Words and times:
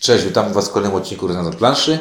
Cześć, 0.00 0.24
witam 0.24 0.52
Was 0.52 0.68
w 0.68 0.72
kolejnym 0.72 0.98
odcinku 0.98 1.26
Rezonans 1.26 1.56
planszy. 1.56 1.98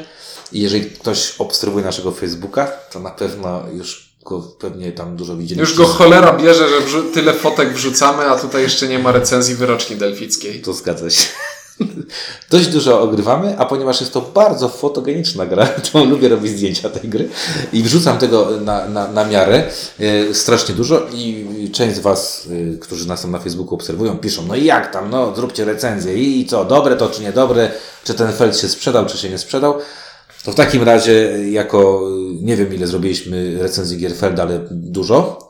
I 0.51 0.61
jeżeli 0.61 0.85
ktoś 0.85 1.35
obserwuje 1.39 1.85
naszego 1.85 2.11
Facebooka, 2.11 2.67
to 2.91 2.99
na 2.99 3.09
pewno 3.09 3.63
już 3.73 4.09
go 4.25 4.41
pewnie 4.41 4.91
tam 4.91 5.15
dużo 5.15 5.37
widzieliście. 5.37 5.71
Już 5.71 5.77
go 5.77 5.93
cholera 5.93 6.33
bierze, 6.33 6.87
że 6.87 7.03
tyle 7.03 7.33
fotek 7.33 7.73
wrzucamy, 7.73 8.23
a 8.23 8.39
tutaj 8.39 8.61
jeszcze 8.61 8.87
nie 8.87 8.99
ma 8.99 9.11
recenzji 9.11 9.55
wyroczni 9.55 9.95
delfickiej. 9.95 10.61
To 10.61 10.73
zgadza 10.73 11.09
się. 11.09 11.27
Dość 12.51 12.67
dużo 12.67 13.01
ogrywamy, 13.01 13.57
a 13.57 13.65
ponieważ 13.65 13.99
jest 13.99 14.13
to 14.13 14.21
bardzo 14.21 14.69
fotogeniczna 14.69 15.45
gra, 15.45 15.65
to 15.91 16.05
lubię 16.05 16.29
robić 16.29 16.51
zdjęcia 16.51 16.89
tej 16.89 17.09
gry 17.09 17.29
i 17.73 17.83
wrzucam 17.83 18.17
tego 18.17 18.49
na, 18.61 18.87
na, 18.87 19.11
na 19.11 19.25
miarę 19.25 19.63
e, 19.99 20.33
strasznie 20.33 20.75
dużo 20.75 21.07
i 21.13 21.69
część 21.73 21.95
z 21.95 21.99
Was, 21.99 22.47
e, 22.73 22.77
którzy 22.77 23.07
nas 23.07 23.21
tam 23.21 23.31
na 23.31 23.39
Facebooku 23.39 23.75
obserwują, 23.75 24.17
piszą, 24.17 24.45
no 24.47 24.55
i 24.55 24.65
jak 24.65 24.93
tam, 24.93 25.09
no 25.09 25.35
zróbcie 25.35 25.65
recenzję 25.65 26.13
i 26.13 26.45
co, 26.45 26.65
dobre 26.65 26.95
to 26.95 27.09
czy 27.09 27.21
niedobre, 27.21 27.71
czy 28.03 28.13
ten 28.13 28.31
felt 28.31 28.57
się 28.57 28.69
sprzedał, 28.69 29.05
czy 29.05 29.17
się 29.17 29.29
nie 29.29 29.37
sprzedał. 29.37 29.75
To 30.43 30.51
w 30.51 30.55
takim 30.55 30.83
razie, 30.83 31.39
jako 31.51 32.01
e, 32.07 32.43
nie 32.43 32.55
wiem 32.55 32.73
ile 32.73 32.87
zrobiliśmy 32.87 33.57
recenzji 33.61 33.97
gier 33.97 34.15
Felda, 34.15 34.43
ale 34.43 34.59
dużo, 34.71 35.49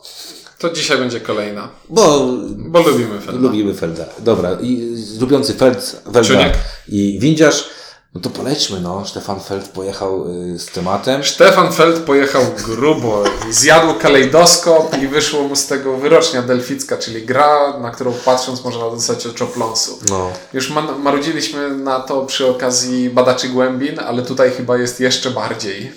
To 0.60 0.70
dzisiaj 0.70 0.98
będzie 0.98 1.20
kolejna, 1.20 1.70
bo 1.90 2.28
bo 2.56 2.82
lubimy 2.82 3.22
Felda. 3.22 3.42
Lubimy 3.42 3.74
Felda. 3.74 4.06
Dobra, 4.20 4.58
i 4.62 4.96
lubiący 5.20 5.54
Feld, 5.54 6.02
Felda 6.04 6.24
Czuniek. 6.24 6.54
i 6.88 7.18
windziarz, 7.22 7.70
no 8.16 8.22
to 8.22 8.30
polećmy, 8.30 8.82
no. 8.82 9.06
Stefan 9.06 9.40
Feld 9.40 9.68
pojechał 9.68 10.26
y, 10.54 10.60
z 10.60 10.66
tematem. 10.66 11.24
Stefan 11.24 11.74
Feld 11.74 12.00
pojechał 12.00 12.42
grubo, 12.66 13.24
zjadł 13.50 13.94
kalejdoskop 14.00 15.02
i 15.04 15.08
wyszło 15.08 15.44
mu 15.48 15.56
z 15.56 15.68
tego 15.68 15.98
wyrocznia 15.98 16.42
delficka, 16.42 16.98
czyli 16.98 17.26
gra, 17.26 17.80
na 17.80 17.92
którą 17.92 18.14
patrząc 18.26 18.64
można 18.64 18.82
dostać 18.82 19.28
oczopląsu. 19.28 20.00
No. 20.10 20.32
Już 20.54 20.70
ma- 20.70 20.98
marudziliśmy 20.98 21.78
na 21.78 22.00
to 22.00 22.26
przy 22.26 22.48
okazji 22.48 23.10
badaczy 23.10 23.50
głębin, 23.50 24.00
ale 24.00 24.22
tutaj 24.22 24.52
chyba 24.52 24.78
jest 24.78 25.00
jeszcze 25.00 25.32
bardziej. 25.32 25.92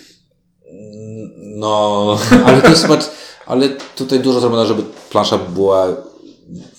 No, 1.36 2.18
ale 2.46 2.62
to 2.62 2.68
jest 2.68 2.86
ale 3.46 3.68
tutaj 3.96 4.20
dużo 4.20 4.40
zrobiono, 4.40 4.66
żeby 4.66 4.82
plansza 5.10 5.38
była 5.38 5.86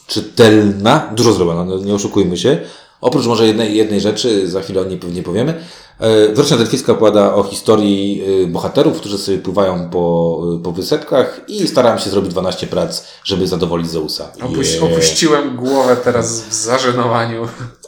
czytelna. 0.07 1.09
Dużo 1.15 1.33
zrobiono, 1.33 1.65
no, 1.65 1.77
nie 1.77 1.93
oszukujmy 1.93 2.37
się. 2.37 2.59
Oprócz 3.01 3.25
może 3.25 3.47
jednej, 3.47 3.75
jednej 3.77 4.01
rzeczy, 4.01 4.47
za 4.49 4.61
chwilę 4.61 4.81
o 4.81 4.83
niej 4.83 4.97
pewnie 4.97 5.23
powiemy. 5.23 5.63
E, 5.99 6.27
Wyrocznia 6.33 6.57
Delficka 6.57 6.91
opowiada 6.91 7.35
o 7.35 7.43
historii 7.43 8.23
y, 8.43 8.47
bohaterów, 8.47 8.97
którzy 8.97 9.17
sobie 9.17 9.37
pływają 9.37 9.89
po, 9.89 10.39
y, 10.59 10.63
po 10.63 10.71
wysepkach 10.71 11.41
i 11.47 11.67
starałem 11.67 11.99
się 11.99 12.09
zrobić 12.09 12.31
12 12.31 12.67
prac, 12.67 13.03
żeby 13.23 13.47
zadowolić 13.47 13.89
Zeusa. 13.89 14.31
Opuś- 14.41 14.71
Yeah. 14.73 14.83
Opuściłem 14.93 15.55
głowę 15.55 15.97
teraz 16.03 16.41
w 16.41 16.53
zażenowaniu. 16.53 17.47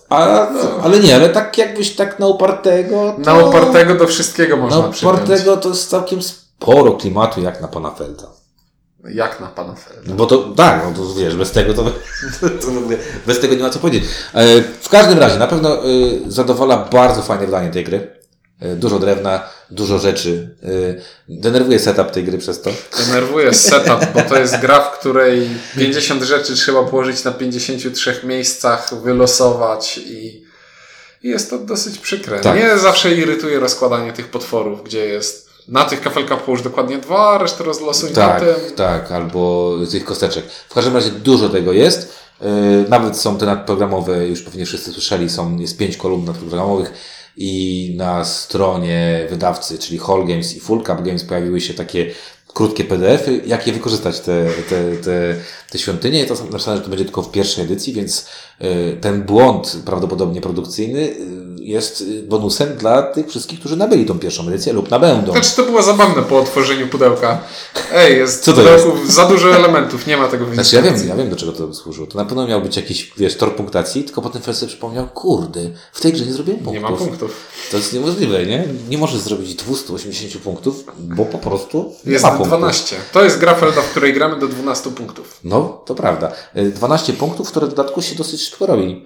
A, 0.10 0.48
ale 0.84 1.00
nie, 1.00 1.16
ale 1.16 1.30
tak 1.30 1.58
jakbyś 1.58 1.96
tak 1.96 2.20
na 2.20 2.28
upartego. 2.28 3.14
To, 3.24 3.32
Na 3.32 3.40
opartego 3.46 3.96
do 3.96 4.08
wszystkiego 4.08 4.58
można 4.58 4.80
Na 4.80 4.88
upartego 4.88 5.58
to 5.58 5.70
jest 5.70 5.90
całkiem 5.90 6.22
sporo 6.22 6.92
klimatu 6.92 7.42
jak 7.42 7.62
na 7.62 7.68
pana 7.68 7.92
Felda. 7.92 8.24
Jak 9.14 9.40
na 9.40 9.48
pana 9.48 9.76
Felda. 9.76 10.02
No 10.06 10.16
bo 10.16 10.26
to, 10.26 10.38
tak, 10.38 10.84
no 10.84 10.92
to 10.92 11.14
wiesz, 11.14 11.36
bez 11.36 11.52
tego 11.52 11.74
to, 11.74 11.84
to 12.62 12.68
w 12.68 12.78
ogóle, 12.78 12.98
bez 13.28 13.40
tego 13.40 13.56
nie 13.56 13.64
ma 13.64 13.70
co 13.70 13.80
powiedzieć. 13.80 14.04
E, 14.34 14.62
w 14.82 14.90
każdym 14.90 15.20
razie, 15.20 15.40
na 15.40 15.48
pewno 15.48 15.78
e, 15.78 15.82
zadowala 16.28 16.78
bardzo 16.78 17.22
fajne 17.22 17.46
wydanie 17.46 17.72
tej 17.72 17.84
gry. 17.84 18.08
E, 18.60 18.76
dużo 18.76 19.00
drewna, 19.00 19.50
dużo 19.70 20.00
rzeczy. 20.00 20.56
Denerwuje 21.30 21.80
setup 21.80 22.12
tej 22.12 22.24
gry 22.24 22.38
przez 22.38 22.62
to. 22.62 22.72
Denerwuje 22.98 23.54
setup, 23.54 24.00
bo 24.14 24.22
to 24.22 24.40
jest 24.40 24.58
gra, 24.58 24.80
w 24.80 25.00
której 25.00 25.50
50 25.78 26.24
rzeczy 26.24 26.56
trzeba 26.56 26.84
położyć 26.84 27.24
na 27.24 27.32
53 27.32 28.20
miejscach, 28.24 29.02
wylosować 29.04 29.98
i, 29.98 30.46
i 31.24 31.30
jest 31.30 31.50
to 31.50 31.58
dosyć 31.58 31.98
przykre. 31.98 32.40
Tak. 32.40 32.58
Nie 32.58 32.78
zawsze 32.78 33.16
irytuje 33.16 33.60
rozkładanie 33.60 34.14
tych 34.14 34.28
potworów, 34.28 34.84
gdzie 34.84 35.06
jest 35.06 35.45
na 35.68 35.86
tych 35.86 36.02
kafelkach 36.02 36.44
połóż 36.44 36.62
dokładnie 36.62 36.98
dwa, 36.98 37.38
resztę 37.38 37.64
rozlosuj 37.64 38.12
Tak, 38.12 38.42
na 38.42 38.48
tym. 38.48 38.76
tak, 38.76 39.12
albo 39.12 39.72
z 39.86 39.92
tych 39.92 40.06
kosteczek. 40.06 40.46
W 40.70 40.74
każdym 40.74 40.94
razie 40.96 41.10
dużo 41.10 41.50
tego 41.50 41.74
jest. 41.74 42.16
Yy, 42.42 42.48
Nawet 42.90 43.18
są 43.18 43.38
te 43.38 43.46
nadprogramowe, 43.46 44.28
już 44.28 44.42
pewnie 44.42 44.66
wszyscy 44.66 44.92
słyszeli, 44.92 45.30
są, 45.30 45.58
jest 45.58 45.78
pięć 45.78 45.98
kolumn 45.98 46.26
nadprogramowych 46.26 46.94
i 47.38 47.94
na 47.98 48.26
stronie 48.26 49.28
wydawcy, 49.30 49.78
czyli 49.78 50.00
Hall 50.00 50.26
Games 50.28 50.58
i 50.58 50.60
Full 50.60 50.84
Cup 50.84 51.02
Games 51.02 51.24
pojawiły 51.24 51.62
się 51.62 51.74
takie 51.74 52.12
krótkie 52.54 52.84
PDF-y, 52.84 53.42
jak 53.46 53.68
je 53.68 53.74
wykorzystać, 53.74 54.20
te, 54.20 54.46
te, 54.70 54.96
te, 54.98 55.36
te 55.72 55.78
świątynie. 55.78 56.26
To 56.26 56.34
napisane, 56.52 56.78
że 56.78 56.84
to 56.84 56.90
będzie 56.90 57.06
tylko 57.06 57.22
w 57.22 57.32
pierwszej 57.32 57.64
edycji, 57.64 57.94
więc 57.94 58.26
yy, 58.60 58.98
ten 59.02 59.24
błąd 59.24 59.78
prawdopodobnie 59.86 60.42
produkcyjny 60.42 61.02
yy, 61.02 61.16
jest 61.66 62.02
yy, 62.02 62.24
bonusem 62.24 62.76
dla 62.78 63.04
tych 63.04 63.30
wszystkich, 63.30 63.60
którzy 63.60 63.76
nabyli 63.76 64.06
tą 64.06 64.20
pierwszą 64.20 64.48
edycję 64.48 64.74
lub 64.74 64.92
nabędą. 64.92 65.32
Znaczy 65.32 65.56
to 65.56 65.64
było 65.64 65.82
zabawne 65.82 66.24
po 66.24 66.40
otworzeniu 66.40 66.88
pudełka. 66.88 67.42
Ej, 67.94 68.18
jest 68.18 68.44
Co 68.44 68.54
to 68.54 68.62
pudełku 68.62 68.98
za 69.08 69.26
dużo 69.26 69.56
elementów, 69.56 70.08
nie 70.08 70.18
ma 70.18 70.28
tego 70.28 70.46
w 70.46 70.54
Znaczy 70.54 70.76
ja 70.76 70.82
wiem, 70.82 71.08
ja 71.08 71.16
wiem 71.16 71.30
do 71.30 71.36
czego 71.36 71.52
to 71.52 71.74
służyło. 71.74 72.08
To 72.08 72.18
na 72.18 72.26
pewno 72.26 72.48
miał 72.48 72.62
być 72.62 72.76
jakiś, 72.76 73.14
wiesz, 73.18 73.38
tor 73.38 73.56
punktacji, 73.56 74.04
tylko 74.04 74.22
potem 74.22 74.42
Fel 74.42 74.56
sobie 74.56 74.70
przypomniał, 74.70 75.08
kurde, 75.08 75.60
w 75.94 76.02
tej 76.02 76.14
grze 76.14 76.26
nie 76.26 76.34
zrobiłem 76.34 76.60
punktów. 76.60 76.84
Nie 76.84 76.90
ma 76.90 76.98
punktów. 76.98 77.48
To 77.72 77.78
jest 77.78 77.94
niemożliwe, 77.94 78.46
nie? 78.46 78.68
Nie 78.90 78.98
możesz 78.98 79.20
zrobić 79.20 79.56
280 79.56 80.38
punktów, 80.38 80.84
bo 80.98 81.26
po 81.26 81.38
prostu 81.38 81.94
nie 82.06 82.12
Jest 82.12 82.24
ma 82.24 82.32
punktów. 82.32 82.48
12. 82.48 82.96
To 83.14 83.24
jest 83.24 83.40
gra 83.40 83.56
Felda, 83.56 83.82
w 83.82 83.90
której 83.90 84.14
gramy 84.14 84.40
do 84.40 84.48
12 84.48 84.92
punktów. 84.92 85.40
No, 85.44 85.82
to 85.86 85.96
prawda. 85.96 86.32
Y, 86.58 86.72
12 86.72 87.14
punktów, 87.14 87.48
które 87.48 87.66
w 87.68 87.70
dodatku 87.70 88.02
się 88.02 88.16
dosyć 88.16 88.42
szybko 88.42 88.66
robi. 88.66 89.04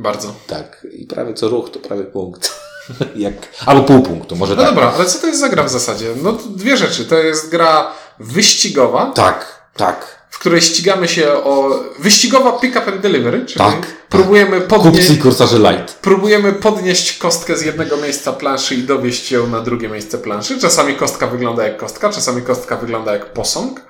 Bardzo. 0.00 0.34
Tak. 0.46 0.86
I 0.92 1.06
prawie 1.06 1.34
co 1.34 1.48
ruch 1.48 1.70
to 1.70 1.78
prawie 1.78 2.04
punkt. 2.04 2.60
Jak... 3.16 3.34
Albo 3.66 3.82
pół 3.82 4.02
punktu, 4.02 4.36
może 4.36 4.56
No 4.56 4.62
tak. 4.62 4.70
dobra, 4.74 4.92
ale 4.96 5.04
co 5.06 5.18
to 5.18 5.26
jest 5.26 5.40
za 5.40 5.48
gra 5.48 5.62
w 5.64 5.70
zasadzie? 5.70 6.06
No 6.22 6.32
dwie 6.32 6.76
rzeczy. 6.76 7.04
To 7.04 7.18
jest 7.18 7.48
gra 7.50 7.92
wyścigowa, 8.20 9.12
Tak, 9.14 9.62
tak. 9.76 10.20
w 10.30 10.38
której 10.38 10.60
ścigamy 10.60 11.08
się 11.08 11.32
o... 11.32 11.80
Wyścigowa 11.98 12.52
pick 12.52 12.76
up 12.76 12.92
and 12.92 13.00
delivery, 13.00 13.46
czyli 13.46 13.58
Tak, 13.64 13.86
próbujemy, 14.08 14.60
podnieść, 14.60 14.98
Kupcy 14.98 15.14
i 15.14 15.18
kursarze 15.22 15.58
light. 15.58 15.94
próbujemy 15.94 16.52
podnieść 16.52 17.18
kostkę 17.18 17.56
z 17.56 17.62
jednego 17.62 17.96
miejsca 17.96 18.32
planszy 18.32 18.74
i 18.74 18.82
dowieść 18.82 19.32
ją 19.32 19.46
na 19.46 19.60
drugie 19.60 19.88
miejsce 19.88 20.18
planszy. 20.18 20.60
Czasami 20.60 20.94
kostka 20.96 21.26
wygląda 21.26 21.64
jak 21.64 21.76
kostka, 21.76 22.08
czasami 22.10 22.42
kostka 22.42 22.76
wygląda 22.76 23.12
jak 23.12 23.32
posąg, 23.32 23.80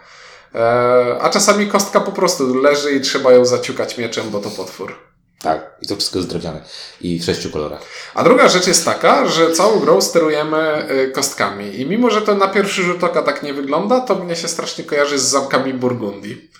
e, 0.54 1.18
a 1.20 1.30
czasami 1.30 1.66
kostka 1.66 2.00
po 2.00 2.12
prostu 2.12 2.54
leży 2.54 2.92
i 2.92 3.00
trzeba 3.00 3.32
ją 3.32 3.44
zaciukać 3.44 3.98
mieczem, 3.98 4.30
bo 4.30 4.38
to 4.40 4.50
potwór. 4.50 5.09
Tak. 5.42 5.70
I 5.82 5.86
to 5.86 5.96
wszystko 5.96 6.18
jest 6.18 6.30
drewniane. 6.30 6.60
I 7.00 7.18
w 7.18 7.24
sześciu 7.24 7.50
kolorach. 7.50 7.82
A 8.14 8.24
druga 8.24 8.48
rzecz 8.48 8.66
jest 8.66 8.84
taka, 8.84 9.28
że 9.28 9.52
całą 9.52 9.80
grą 9.80 10.00
sterujemy 10.00 10.90
y, 10.90 11.10
kostkami. 11.10 11.80
I 11.80 11.86
mimo, 11.86 12.10
że 12.10 12.22
to 12.22 12.34
na 12.34 12.48
pierwszy 12.48 12.82
rzut 12.82 13.04
oka 13.04 13.22
tak 13.22 13.42
nie 13.42 13.54
wygląda, 13.54 14.00
to 14.00 14.14
mnie 14.14 14.36
się 14.36 14.48
strasznie 14.48 14.84
kojarzy 14.84 15.18
z 15.18 15.22
zamkami 15.22 15.74
Burgundii. 15.74 16.50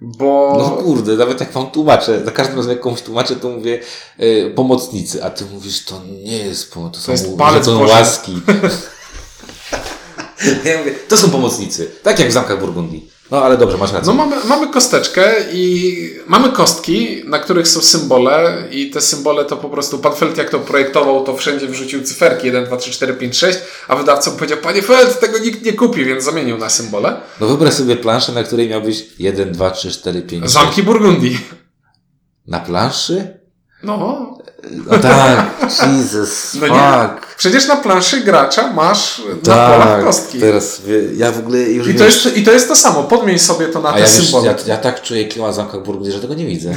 Bo. 0.00 0.54
No 0.58 0.70
kurde, 0.70 1.16
nawet 1.16 1.40
jak 1.40 1.52
wam 1.52 1.70
tłumaczę, 1.70 2.24
za 2.24 2.30
każdym 2.30 2.56
razem 2.56 2.72
jak 2.72 2.80
komuś 2.80 3.02
tłumaczę, 3.02 3.36
to 3.36 3.48
mówię 3.48 3.80
e, 4.18 4.50
pomocnicy, 4.50 5.24
a 5.24 5.30
ty 5.30 5.44
mówisz, 5.44 5.84
to 5.84 6.00
nie 6.24 6.38
jest 6.38 6.72
pomoc, 6.72 6.94
to 6.94 7.00
są, 7.00 7.12
jest 7.12 7.36
palec 7.38 7.64
to 7.64 7.78
łaski. 7.78 8.40
ja 10.64 10.78
mówię, 10.78 10.94
to 11.08 11.16
są 11.16 11.30
pomocnicy, 11.30 11.90
tak 12.02 12.18
jak 12.18 12.28
w 12.28 12.32
zamkach 12.32 12.60
Burgundii. 12.60 13.11
No 13.32 13.44
ale 13.44 13.56
dobrze, 13.56 13.78
masz 13.78 13.92
rację. 13.92 14.12
No 14.12 14.26
mamy, 14.26 14.36
mamy 14.44 14.68
kosteczkę 14.68 15.34
i 15.52 15.94
mamy 16.26 16.52
kostki, 16.52 17.22
na 17.26 17.38
których 17.38 17.68
są 17.68 17.80
symbole 17.80 18.64
i 18.70 18.90
te 18.90 19.00
symbole 19.00 19.44
to 19.44 19.56
po 19.56 19.68
prostu 19.68 19.98
pan 19.98 20.14
Feld 20.14 20.36
jak 20.38 20.50
to 20.50 20.58
projektował, 20.58 21.24
to 21.24 21.36
wszędzie 21.36 21.66
wrzucił 21.66 22.02
cyferki 22.02 22.46
1, 22.46 22.64
2, 22.64 22.76
3, 22.76 22.90
4, 22.90 23.14
5, 23.14 23.36
6, 23.36 23.58
a 23.88 23.96
wydawca 23.96 24.30
powiedział, 24.30 24.58
panie 24.58 24.82
Feld, 24.82 25.20
tego 25.20 25.38
nikt 25.38 25.64
nie 25.64 25.72
kupi, 25.72 26.04
więc 26.04 26.24
zamienił 26.24 26.58
na 26.58 26.70
symbole. 26.70 27.20
No 27.40 27.46
wyobraź 27.46 27.74
sobie 27.74 27.96
planszę, 27.96 28.32
na 28.32 28.42
której 28.42 28.68
miałbyś 28.68 29.06
1, 29.18 29.52
2, 29.52 29.70
3, 29.70 29.90
4, 29.90 30.22
5, 30.22 30.42
6. 30.42 30.54
Zamki 30.54 30.82
Burgundii. 30.82 31.38
Na 32.46 32.60
planszy? 32.60 33.41
No, 33.82 34.28
No 34.90 34.98
tak, 34.98 35.46
Jesus, 35.98 36.54
No 36.60 36.66
nie. 36.66 36.74
fuck. 36.74 37.36
Przecież 37.36 37.68
na 37.68 37.76
planszy 37.76 38.20
gracza 38.20 38.72
masz 38.72 39.22
na 39.46 39.54
polach 39.68 39.88
Tak, 39.88 40.04
kostki. 40.04 40.38
teraz 40.40 40.82
ja 41.16 41.32
w 41.32 41.38
ogóle 41.38 41.58
już 41.58 41.88
I 41.88 41.94
to, 41.94 42.04
wiesz, 42.04 42.24
jest, 42.24 42.36
I 42.36 42.42
to 42.42 42.52
jest 42.52 42.68
to 42.68 42.76
samo. 42.76 43.02
Podmień 43.02 43.38
sobie 43.38 43.66
to 43.66 43.80
na 43.80 43.88
A 43.88 43.92
te 43.92 44.00
ja, 44.00 44.06
wiesz, 44.06 44.14
symbole. 44.14 44.46
ja, 44.46 44.54
ja 44.66 44.76
tak 44.76 45.02
czuję 45.02 45.28
klimat 45.28 45.54
zamkach 45.54 45.82
Burgundii, 45.82 46.12
że 46.12 46.20
tego 46.20 46.34
nie 46.34 46.46
widzę. 46.46 46.74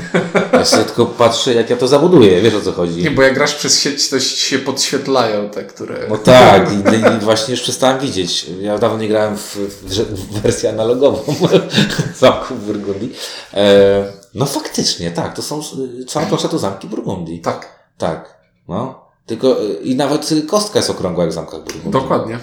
Ja 0.53 0.65
sobie 0.65 0.83
tylko 0.83 1.05
patrzę, 1.05 1.53
jak 1.53 1.69
ja 1.69 1.77
to 1.77 1.87
zabuduję, 1.87 2.41
wiesz 2.41 2.53
o 2.55 2.61
co 2.61 2.71
chodzi. 2.71 3.03
Nie, 3.03 3.11
bo 3.11 3.21
jak 3.21 3.33
grasz 3.33 3.55
przez 3.55 3.79
sieć, 3.79 4.09
to 4.09 4.19
się 4.19 4.59
podświetlają 4.59 5.49
te, 5.49 5.63
które... 5.63 5.95
No 6.09 6.17
tak, 6.17 6.69
i, 6.73 6.75
i 6.75 7.19
właśnie 7.19 7.51
już 7.51 7.61
przestałem 7.63 7.99
widzieć. 7.99 8.45
Ja 8.61 8.77
dawno 8.77 8.97
nie 8.97 9.07
grałem 9.07 9.37
w, 9.37 9.55
w, 9.55 9.89
w 9.89 10.41
wersję 10.41 10.69
analogową 10.69 11.33
zamków 12.19 12.65
Burgundii. 12.65 13.15
E, 13.53 14.24
no 14.35 14.45
faktycznie, 14.45 15.11
tak, 15.11 15.35
to 15.35 15.41
są, 15.41 15.61
cała 16.07 16.25
plansza 16.25 16.47
to 16.47 16.59
zamki 16.59 16.87
Burgundii. 16.87 17.39
Tak, 17.39 17.85
Tak, 17.97 18.37
no. 18.67 19.05
Tylko, 19.25 19.61
e, 19.61 19.73
i 19.73 19.95
nawet 19.95 20.29
kostka 20.47 20.79
jest 20.79 20.89
okrągła 20.89 21.23
jak 21.23 21.31
w 21.31 21.35
zamkach 21.35 21.59
Burgundii. 21.63 21.91
dokładnie. 21.91 22.39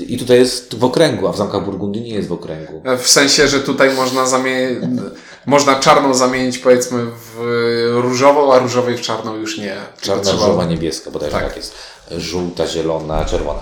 I 0.00 0.18
tutaj 0.18 0.38
jest 0.38 0.74
w 0.74 0.84
okręgu, 0.84 1.28
a 1.28 1.32
w 1.32 1.36
zamkach 1.36 1.64
Burgundii 1.64 2.02
nie 2.02 2.14
jest 2.14 2.28
w 2.28 2.32
okręgu. 2.32 2.82
W 2.98 3.08
sensie, 3.08 3.48
że 3.48 3.60
tutaj 3.60 3.94
można 3.94 4.26
zamie... 4.26 4.68
można 5.46 5.74
czarną 5.80 6.14
zamienić 6.14 6.58
powiedzmy 6.58 7.06
w 7.06 7.40
różową, 8.02 8.52
a 8.54 8.58
różowej 8.58 8.96
w 8.96 9.00
czarną 9.00 9.34
już 9.34 9.58
nie. 9.58 9.76
Czarna, 10.00 10.22
trzeba- 10.22 10.38
różowa, 10.40 10.64
niebieska, 10.64 11.10
bodajże 11.10 11.36
Tak. 11.36 11.44
tak 11.48 11.56
jest. 11.56 11.74
Żółta, 12.10 12.66
zielona, 12.66 13.24
czerwona. 13.24 13.60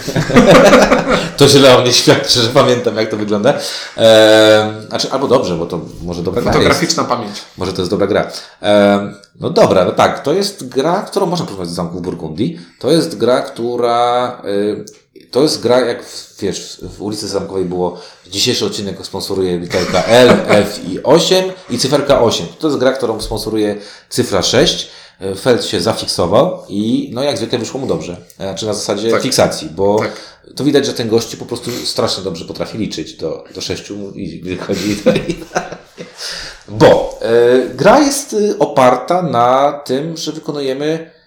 to 1.36 1.48
źle 1.48 1.78
o 1.78 1.80
mnie 1.80 1.92
świadczy, 1.92 2.40
że 2.40 2.48
pamiętam 2.48 2.96
jak 2.96 3.10
to 3.10 3.16
wygląda. 3.16 3.54
Ehm, 3.96 4.86
znaczy, 4.88 5.08
albo 5.10 5.28
dobrze, 5.28 5.56
bo 5.56 5.66
to 5.66 5.80
może 6.02 6.22
dobra 6.22 6.42
gra. 6.42 6.52
Fotograficzna 6.52 7.04
pamięć. 7.04 7.36
Może 7.56 7.72
to 7.72 7.82
jest 7.82 7.90
dobra 7.90 8.06
gra. 8.06 8.30
Ehm, 8.60 9.14
no 9.40 9.50
dobra, 9.50 9.84
no 9.84 9.92
tak, 9.92 10.22
to 10.22 10.32
jest 10.32 10.68
gra, 10.68 11.02
którą 11.02 11.26
można 11.26 11.46
porównać 11.46 11.68
do 11.68 11.74
Zamku 11.74 11.98
w 11.98 12.02
Burgundii. 12.02 12.60
To 12.78 12.90
jest 12.90 13.18
gra, 13.18 13.42
która... 13.42 14.42
Y, 14.44 14.84
to 15.30 15.42
jest 15.42 15.62
gra, 15.62 15.80
jak 15.80 16.04
wiesz, 16.40 16.80
w 16.82 17.02
ulicy 17.02 17.28
Zamkowej 17.28 17.64
było, 17.64 18.00
dzisiejszy 18.30 18.66
odcinek 18.66 19.06
sponsoruje 19.06 19.58
literka 19.58 20.04
L, 20.04 20.28
F 20.48 20.80
i 20.88 21.02
8 21.02 21.44
i 21.70 21.78
cyferka 21.78 22.20
8. 22.20 22.46
To 22.58 22.66
jest 22.66 22.78
gra, 22.78 22.92
którą 22.92 23.20
sponsoruje 23.20 23.76
cyfra 24.08 24.42
6. 24.42 24.90
Y, 25.22 25.34
Feld 25.34 25.64
się 25.64 25.80
zafiksował 25.80 26.62
i 26.68 27.10
no 27.14 27.22
jak 27.22 27.36
zwykle 27.36 27.58
wyszło 27.58 27.80
mu 27.80 27.86
dobrze. 27.86 28.16
Znaczy 28.36 28.66
na 28.66 28.74
zasadzie 28.74 29.10
Tak. 29.10 29.22
fiksacji, 29.22 29.68
bo 29.70 29.98
Tak. 29.98 30.12
to 30.56 30.64
widać, 30.64 30.86
że 30.86 30.94
ten 30.94 31.08
gości 31.08 31.36
po 31.36 31.46
prostu 31.46 31.70
strasznie 31.84 32.24
dobrze 32.24 32.44
potrafi 32.44 32.78
liczyć 32.78 33.14
do, 33.14 33.44
do 33.54 33.60
sześciu 33.60 34.12
i 34.14 34.40
gdy 34.40 34.56
chodzi 34.56 34.96
to 35.04 35.10
i 35.10 35.38
Bo 36.68 37.18
e, 37.22 37.74
gra 37.74 38.00
jest 38.00 38.34
e, 38.34 38.58
oparta 38.58 39.22
na 39.22 39.72
tym, 39.84 40.16
że 40.16 40.32
wykonujemy 40.32 40.86
e, 40.86 41.19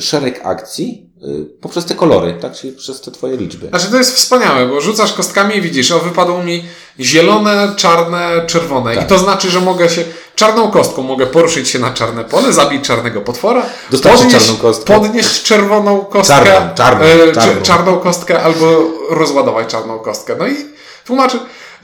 szereg 0.00 0.40
akcji 0.44 1.06
e, 1.22 1.26
poprzez 1.60 1.84
te 1.84 1.94
kolory, 1.94 2.34
tak? 2.40 2.52
Czyli 2.52 2.72
przez 2.72 3.00
te 3.00 3.10
twoje 3.10 3.36
liczby. 3.36 3.68
Znaczy 3.68 3.90
to 3.90 3.96
jest 3.96 4.16
wspaniałe, 4.16 4.66
bo 4.68 4.80
rzucasz 4.80 5.12
kostkami 5.12 5.56
i 5.56 5.60
widzisz, 5.60 5.92
o 5.92 5.98
wypadło 5.98 6.42
mi 6.42 6.64
zielone, 7.00 7.72
czarne, 7.76 8.30
czerwone. 8.46 8.94
Tak. 8.94 9.04
I 9.04 9.08
to 9.08 9.18
znaczy, 9.18 9.50
że 9.50 9.60
mogę 9.60 9.88
się 9.88 10.04
czarną 10.34 10.70
kostką 10.70 11.02
mogę 11.02 11.26
poruszyć 11.26 11.68
się 11.68 11.78
na 11.78 11.90
czarne 11.90 12.24
pole, 12.24 12.52
zabić 12.52 12.84
czarnego 12.86 13.20
potwora, 13.20 13.62
Dostarczyć 13.90 14.30
czarną 14.32 14.56
kostkę. 14.56 14.94
podnieść 14.94 15.42
czerwoną 15.42 15.98
kostkę, 16.04 16.34
Czarną, 16.44 16.74
czarną, 16.74 17.04
e, 17.04 17.32
czarną. 17.32 17.52
cz- 17.52 17.62
czarną 17.62 17.98
kostkę 17.98 18.42
albo 18.42 18.90
rozładować 19.10 19.68
czarną 19.68 19.98
kostkę. 19.98 20.36
No 20.38 20.46
i 20.48 20.54
tłumaczy. 21.06 21.38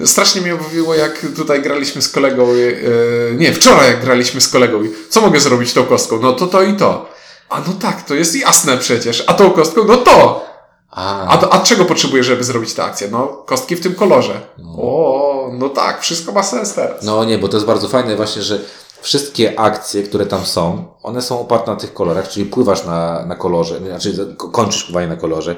Strasznie 0.05 0.41
mnie 0.41 0.55
bawiło, 0.55 0.95
jak 0.95 1.27
tutaj 1.37 1.63
graliśmy 1.63 2.03
z 2.03 2.09
kolegą. 2.09 2.49
e, 2.51 3.35
nie, 3.35 3.53
wczoraj 3.53 3.87
jak 3.87 4.01
graliśmy 4.05 4.41
z 4.41 4.49
kolegą. 4.49 4.83
Co 5.11 5.21
mogę 5.21 5.41
zrobić 5.41 5.73
tą 5.73 5.85
kostką? 5.85 6.19
No 6.23 6.33
to 6.33 6.47
to 6.47 6.63
i 6.63 6.73
to. 6.77 7.16
A 7.49 7.59
no 7.61 7.73
tak, 7.81 8.03
to 8.03 8.15
jest 8.15 8.37
jasne 8.37 8.77
przecież. 8.79 9.25
A 9.27 9.35
tą 9.35 9.51
kostką? 9.51 9.85
No 9.85 9.97
to. 9.97 10.47
A, 10.91 11.27
A, 11.29 11.37
do- 11.37 11.53
a 11.53 11.59
czego 11.59 11.85
potrzebuję, 11.85 12.25
żeby 12.25 12.45
zrobić 12.45 12.75
tę 12.75 12.85
akcję? 12.85 13.09
No, 13.11 13.27
kostki 13.47 13.77
w 13.77 13.81
tym 13.83 13.95
kolorze. 13.95 14.41
O, 14.79 15.51
no 15.53 15.69
tak, 15.69 16.01
wszystko 16.01 16.33
ma 16.33 16.43
sens 16.43 16.75
teraz. 16.75 17.03
no 17.03 17.25
nie, 17.25 17.39
bo 17.39 17.49
to 17.49 17.57
jest 17.57 17.67
bardzo 17.67 17.89
fajne 17.89 18.17
właśnie, 18.17 18.43
że 18.43 18.59
wszystkie 19.01 19.61
akcje, 19.61 20.03
które 20.03 20.27
tam 20.27 20.45
są, 20.47 20.85
one 21.03 21.23
są 21.23 21.41
oparte 21.41 21.71
na 21.71 21.77
tych 21.77 21.95
kolorach, 21.95 22.29
czyli 22.29 22.47
pływasz 22.47 22.85
na, 22.85 23.27
na 23.27 23.35
kolorze, 23.37 23.79
znaczy 23.79 24.35
ko- 24.39 24.49
kończysz 24.49 24.85
pływanie 24.85 25.07
na 25.09 25.17
kolorze, 25.17 25.57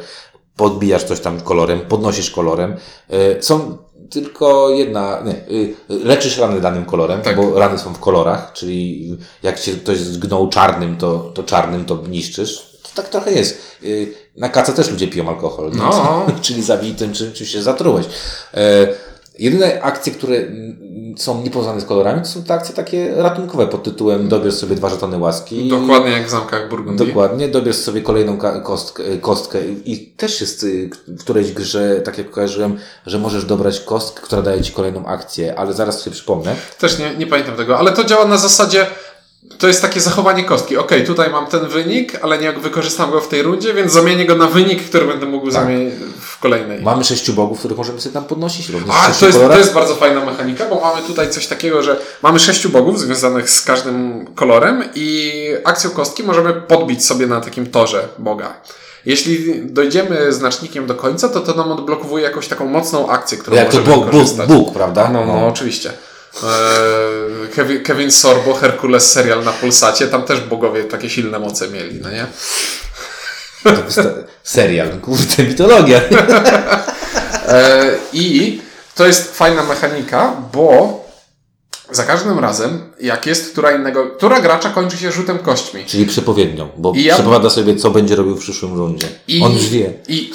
podbijasz 0.57 1.05
coś 1.05 1.21
tam 1.21 1.41
kolorem, 1.41 1.81
podnosisz 1.81 2.31
kolorem. 2.31 2.77
Y, 3.13 3.43
Są 3.43 3.79
tylko 4.11 4.71
jedna, 4.71 5.23
nie, 5.25 5.57
y, 5.57 5.75
leczysz 5.89 6.39
rany 6.39 6.61
danym 6.61 6.85
kolorem, 6.85 7.23
Tak. 7.23 7.37
bo 7.37 7.59
rany 7.59 7.79
są 7.79 7.95
w 7.95 7.99
kolorach, 7.99 8.53
czyli 8.53 9.11
jak 9.43 9.61
cię 9.61 9.73
ktoś 9.73 9.99
zgnął 9.99 10.49
czarnym, 10.49 10.97
to, 10.97 11.19
to 11.35 11.43
czarnym 11.43 11.85
to 11.85 12.03
niszczysz. 12.09 12.69
To 12.83 12.89
tak 13.03 13.09
trochę 13.09 13.33
jest. 13.33 13.59
Y, 13.85 14.15
Na 14.37 14.49
kace 14.49 14.73
też 14.73 14.91
ludzie 14.91 15.09
piją 15.09 15.29
alkohol? 15.29 15.71
No. 15.75 16.27
czyli 16.43 16.63
zabij 16.63 16.95
tym, 16.95 17.13
czym, 17.13 17.33
czym 17.33 17.47
się 17.47 17.63
zatrułeś. 17.63 18.07
E, 18.55 18.89
Jedyne 19.39 19.83
akcje, 19.83 20.13
które 20.13 20.37
są 21.17 21.43
niepowiązane 21.43 21.81
z 21.81 21.85
kolorami, 21.85 22.21
to 22.21 22.29
są 22.29 22.43
te 22.43 22.55
akcje 22.55 22.75
takie 22.75 23.15
ratunkowe 23.15 23.67
pod 23.67 23.83
tytułem 23.83 24.29
dobierz 24.29 24.55
sobie 24.55 24.77
dwa 24.77 24.89
żetony 24.89 25.19
łaski. 25.19 25.69
Dokładnie 25.69 26.11
jak 26.11 26.27
w 26.27 26.31
zamkach 26.31 26.69
Burgundii. 26.69 27.07
Dokładnie, 27.07 27.49
dobierz 27.49 27.77
sobie 27.77 28.03
kolejną 28.03 28.39
kostkę, 28.65 29.03
kostkę 29.21 29.59
i 29.85 30.07
też 30.17 30.41
jest 30.41 30.63
y, 30.63 30.91
w 31.09 31.21
którejś 31.21 31.53
grze, 31.53 32.01
tak 32.01 32.19
jak 32.19 32.31
kojarzyłem, 32.31 32.79
że 33.07 33.19
możesz 33.19 33.45
dobrać 33.45 33.81
kostkę, 33.81 34.23
która 34.23 34.43
daje 34.43 34.63
ci 34.63 34.73
kolejną 34.73 35.07
akcję, 35.07 35.59
ale 35.59 35.73
zaraz 35.73 36.01
sobie 36.01 36.15
przypomnę. 36.15 36.57
Też 36.79 36.99
nie, 36.99 37.15
nie 37.17 37.27
pamiętam 37.27 37.57
tego, 37.57 37.79
ale 37.79 37.93
to 37.93 38.05
działa 38.05 38.25
na 38.25 38.37
zasadzie, 38.37 38.87
to 39.59 39.67
jest 39.67 39.83
takie 39.83 40.01
zachowanie 40.01 40.45
kostki. 40.45 40.77
Okej, 40.77 41.07
tutaj 41.07 41.31
mam 41.31 41.47
ten 41.47 41.69
wynik, 41.69 42.19
ale 42.23 42.39
nie 42.39 42.53
wykorzystam 42.53 43.11
go 43.11 43.21
w 43.21 43.29
tej 43.29 43.43
rundzie, 43.43 43.75
więc 43.75 43.93
zamienię 43.93 44.27
go 44.27 44.35
na 44.35 44.47
wynik, 44.47 44.83
który 44.83 45.07
będę 45.07 45.27
mógł 45.27 45.45
Tak. 45.47 45.55
zamienić 45.55 45.95
w 46.21 46.39
kolejnej. 46.39 46.83
Mamy 46.83 47.05
sześciu 47.05 47.33
bogów, 47.33 47.59
których 47.59 47.79
możemy 47.79 48.01
sobie 48.01 48.13
tam 48.13 48.25
podnosić 48.25 48.69
również 48.69 48.95
A, 48.99 49.13
to 49.21 49.27
jest, 49.27 49.39
to 49.39 49.59
jest 49.59 49.75
bardzo 49.75 49.95
fajna 49.95 50.25
mechanika, 50.25 50.65
bo 50.65 50.81
mamy 50.81 51.07
tutaj 51.07 51.31
coś 51.31 51.47
takiego, 51.47 51.83
że 51.83 52.01
mamy 52.23 52.39
sześciu 52.39 52.69
bogów 52.71 53.01
związanych 53.01 53.51
z 53.51 53.63
każdym 53.63 54.27
kolorem 54.35 54.85
i 54.95 55.33
akcją 55.65 55.91
kostki 55.91 56.23
możemy 56.23 56.53
podbić 56.53 57.07
sobie 57.07 57.27
na 57.27 57.41
takim 57.41 57.67
torze 57.67 58.09
boga. 58.19 58.55
Jeśli 59.07 59.63
dojdziemy 59.65 60.33
znacznikiem 60.33 60.87
do 60.87 60.95
końca, 60.95 61.29
to 61.29 61.41
to 61.41 61.55
nam 61.55 61.73
odblokowuje 61.73 62.25
jakąś 62.25 62.49
taką 62.49 62.67
mocną 62.67 63.09
akcję, 63.09 63.39
którą 63.39 63.57
Jak 63.57 63.71
to 63.71 63.79
możemy 63.79 63.95
Bóg, 63.97 64.05
Bóg, 64.05 64.13
wykorzystać. 64.13 64.49
Bóg, 64.49 64.73
prawda? 64.73 65.11
No, 65.13 65.27
no, 65.27 65.47
oczywiście. 65.47 65.93
Eee, 66.35 67.49
Kevin, 67.55 67.83
Kevin 67.83 68.11
Sorbo, 68.11 68.55
Herkules 68.55 69.13
serial 69.13 69.45
na 69.45 69.53
Pulsacie, 69.53 70.07
tam 70.09 70.23
też 70.23 70.41
bogowie 70.41 70.85
takie 70.85 71.11
silne 71.11 71.39
moce 71.39 71.69
mieli, 71.69 72.01
no 72.01 72.11
nie? 72.11 72.27
Serial, 74.43 75.01
kurde, 75.01 75.43
mitologia. 75.45 76.01
Eee, 77.49 77.99
I 78.23 78.61
to 78.95 79.07
jest 79.07 79.37
fajna 79.37 79.63
mechanika, 79.63 80.37
bo 80.53 80.99
za 81.91 82.05
każdym 82.05 82.39
razem, 82.39 82.93
jak 83.01 83.27
jest 83.27 83.53
która 83.53 83.73
innego, 83.73 84.07
która 84.07 84.41
gracza 84.41 84.71
kończy 84.71 84.97
się 84.99 85.13
rzutem 85.13 85.39
kośćmi. 85.39 85.85
Czyli 85.85 86.07
przepowiednią, 86.07 86.69
bo 86.77 86.93
I 86.97 87.05
ja- 87.05 87.15
przepowiada 87.15 87.51
sobie, 87.51 87.77
co 87.77 87.91
będzie 87.91 88.17
robił 88.17 88.37
w 88.37 88.41
przyszłym 88.41 88.75
rundzie. 88.77 89.07
I, 89.29 89.43
On 89.43 89.53
już 89.53 89.67
wie. 89.69 89.93
I, 90.09 90.33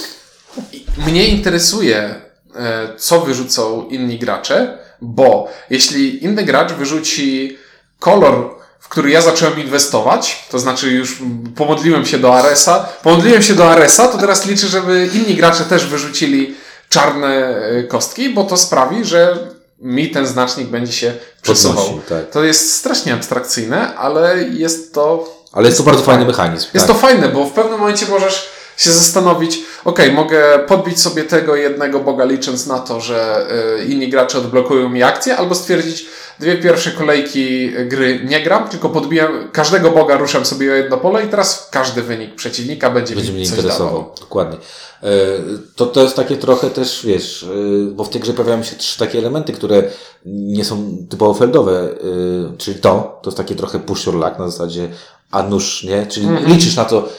i 0.73 0.85
mnie 1.07 1.27
interesuje, 1.27 2.15
e, 2.55 2.87
co 2.97 3.21
wyrzucą 3.21 3.87
inni 3.89 4.19
gracze, 4.19 4.77
bo 5.03 5.47
jeśli 5.69 6.23
inny 6.25 6.44
gracz 6.44 6.71
wyrzuci 6.71 7.57
kolor, 8.00 8.55
w 8.79 8.89
który 8.89 9.09
ja 9.09 9.21
zacząłem 9.21 9.59
inwestować, 9.59 10.45
to 10.51 10.59
znaczy 10.59 10.89
już 10.91 11.17
pomodliłem 11.55 12.05
się 12.05 12.17
do 12.17 12.35
Aresa, 12.35 12.85
pomodliłem 13.03 13.41
się 13.41 13.53
do 13.53 13.71
Aresa, 13.71 14.07
to 14.07 14.17
teraz 14.17 14.45
liczę, 14.45 14.67
żeby 14.67 15.09
inni 15.13 15.35
gracze 15.35 15.63
też 15.63 15.85
wyrzucili 15.88 16.55
czarne 16.89 17.27
e, 17.27 17.83
kostki, 17.83 18.29
bo 18.29 18.44
to 18.44 18.57
sprawi, 18.57 19.05
że 19.05 19.38
mi 19.79 20.09
ten 20.09 20.27
znacznik 20.27 20.67
będzie 20.67 20.94
się 20.94 21.13
przesuwał. 21.41 22.00
Tak. 22.09 22.29
To 22.29 22.44
jest 22.44 22.75
strasznie 22.75 23.13
abstrakcyjne, 23.13 23.95
ale 23.95 24.44
jest 24.44 24.94
to 24.94 25.29
Ale 25.51 25.65
jest 25.65 25.77
to 25.77 25.83
bardzo 25.83 26.03
fajny 26.03 26.25
mechanizm. 26.25 26.67
jest 26.73 26.88
tak. 26.88 26.95
to 26.95 27.01
fajne, 27.01 27.29
bo 27.29 27.45
w 27.45 27.51
pewnym 27.51 27.79
momencie 27.79 28.05
możesz 28.09 28.50
się 28.77 28.91
zastanowić, 28.91 29.59
ok, 29.86 30.00
mogę 30.13 30.59
podbić 30.67 31.01
sobie 31.01 31.24
tego 31.24 31.55
jednego 31.55 32.00
boga 32.00 32.25
licząc 32.25 32.67
na 32.67 32.79
to, 32.79 33.01
że 33.01 33.48
y, 33.81 33.86
inni 33.86 34.09
gracze 34.09 34.38
odblokują 34.38 34.89
mi 34.89 35.03
akcję, 35.03 35.38
albo 35.38 35.55
stwierdzić, 35.55 36.05
dwie 36.39 36.57
pierwsze 36.57 36.91
kolejki 36.91 37.71
gry 37.88 38.21
nie 38.25 38.43
gram, 38.43 38.69
tylko 38.69 38.89
podbijam 38.89 39.50
każdego 39.51 39.91
boga, 39.91 40.17
ruszam 40.17 40.45
sobie 40.45 40.71
o 40.71 40.75
jedno 40.75 40.98
pole 40.98 41.25
i 41.25 41.27
teraz 41.27 41.67
każdy 41.71 42.01
wynik 42.01 42.36
przeciwnika 42.36 42.89
będzie, 42.89 43.15
będzie 43.15 43.31
mi 43.31 43.38
mnie 43.38 43.45
coś 43.48 43.57
interesował. 43.57 43.93
dawał. 43.93 44.15
Dokładnie. 44.19 44.57
E, 45.03 45.09
To, 45.75 45.86
to 45.86 46.03
jest 46.03 46.15
takie 46.15 46.38
trochę 46.38 46.69
też, 46.69 47.01
wiesz, 47.05 47.43
e, 47.43 47.91
bo 47.91 48.03
w 48.03 48.09
tej 48.09 48.21
grze 48.21 48.33
pojawiają 48.33 48.63
się 48.63 48.75
trzy 48.75 49.00
takie 49.00 49.17
elementy, 49.19 49.53
które 49.53 49.83
nie 50.25 50.65
są 50.65 50.98
typowo 51.09 51.33
feldowe, 51.33 51.79
e, 51.81 52.57
czyli 52.57 52.79
to, 52.79 53.19
to 53.24 53.29
jest 53.29 53.38
takie 53.38 53.55
trochę 53.55 53.79
push 53.79 54.05
your 54.05 54.15
luck 54.15 54.39
na 54.39 54.50
zasadzie 54.50 54.89
a 55.31 55.43
nóż, 55.43 55.83
nie? 55.83 56.05
Czyli 56.05 56.27
Mhm. 56.27 56.45
liczysz 56.48 56.75
na 56.75 56.86
to, 56.86 57.09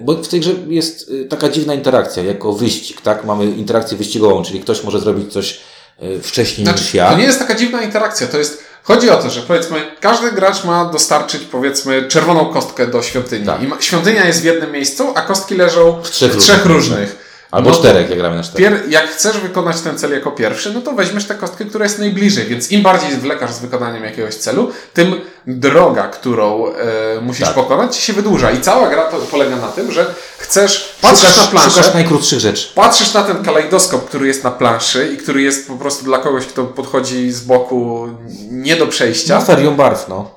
bo 0.00 0.14
w 0.14 0.28
tej 0.28 0.40
grze 0.40 0.50
jest 0.68 1.10
e, 1.24 1.24
taka 1.24 1.48
dziwna 1.48 1.74
interakcja, 1.74 2.22
jako 2.22 2.52
wyścig, 2.52 3.00
tak? 3.00 3.24
Mamy 3.24 3.44
interakcję 3.44 3.98
wyścigową, 3.98 4.42
czyli 4.42 4.60
ktoś 4.60 4.84
może 4.84 5.00
zrobić 5.00 5.32
coś 5.32 5.60
e, 5.98 6.18
wcześniej 6.18 6.66
niż 6.66 6.76
Znaczy, 6.76 6.96
ja. 6.96 7.10
to 7.10 7.18
nie 7.18 7.24
jest 7.24 7.38
taka 7.38 7.54
dziwna 7.54 7.82
interakcja, 7.82 8.26
to 8.26 8.38
jest, 8.38 8.64
chodzi 8.82 9.10
o 9.10 9.16
to, 9.16 9.30
że 9.30 9.40
powiedzmy, 9.40 9.84
każdy 10.00 10.32
gracz 10.32 10.64
ma 10.64 10.84
dostarczyć 10.84 11.42
powiedzmy 11.42 12.08
czerwoną 12.08 12.46
kostkę 12.46 12.86
do 12.86 13.02
świątyni. 13.02 13.46
Tak. 13.46 13.62
I 13.62 13.66
ma, 13.66 13.80
świątynia 13.80 14.26
jest 14.26 14.40
w 14.40 14.44
jednym 14.44 14.72
miejscu, 14.72 15.12
a 15.14 15.22
kostki 15.22 15.54
leżą 15.54 16.02
w 16.02 16.10
trzech 16.10 16.36
trzech, 16.36 16.66
różnych, 16.66 16.98
różnych. 16.98 17.23
Albo 17.54 17.70
No, 17.70 17.76
czterech, 17.76 18.10
jak 18.10 18.18
gramy 18.18 18.36
na 18.36 18.42
czterech. 18.42 18.82
Jak 18.88 19.08
chcesz 19.10 19.38
wykonać 19.38 19.80
ten 19.80 19.98
cel 19.98 20.12
jako 20.12 20.30
pierwszy, 20.30 20.72
no 20.72 20.80
to 20.80 20.92
weźmiesz 20.92 21.24
tę 21.24 21.34
kostkę, 21.34 21.64
która 21.64 21.84
jest 21.84 21.98
najbliżej, 21.98 22.46
więc 22.46 22.70
im 22.70 22.82
bardziej 22.82 23.12
zwlekasz 23.12 23.52
z 23.52 23.58
wykonaniem 23.58 24.04
jakiegoś 24.04 24.34
celu, 24.34 24.70
tym 24.94 25.20
droga, 25.46 26.02
którą 26.08 26.66
e, 26.66 27.20
musisz 27.20 27.46
Tak. 27.46 27.54
pokonać, 27.54 27.96
się 27.96 28.12
wydłuża. 28.12 28.50
I 28.50 28.60
cała 28.60 28.88
gra 28.90 29.02
to 29.02 29.16
polega 29.18 29.56
na 29.56 29.68
tym, 29.68 29.92
że 29.92 30.14
chcesz, 30.38 30.94
patrzysz 31.00 31.28
Szukasz, 31.28 31.44
na 31.44 31.50
planszę, 31.50 31.70
szukasz 31.70 31.94
najkrótszych 31.94 32.40
rzeczy. 32.40 32.68
patrzysz 32.74 33.14
na 33.14 33.22
ten 33.22 33.44
kalejdoskop, 33.44 34.08
który 34.08 34.26
jest 34.26 34.44
na 34.44 34.50
planszy 34.50 35.10
i 35.14 35.16
który 35.16 35.42
jest 35.42 35.68
po 35.68 35.74
prostu 35.76 36.04
dla 36.04 36.18
kogoś, 36.18 36.46
kto 36.46 36.64
podchodzi 36.64 37.30
z 37.32 37.40
boku 37.40 38.08
nie 38.50 38.76
do 38.76 38.86
przejścia. 38.86 39.42
No, 39.64 39.70
barw, 39.70 40.08
no. 40.08 40.30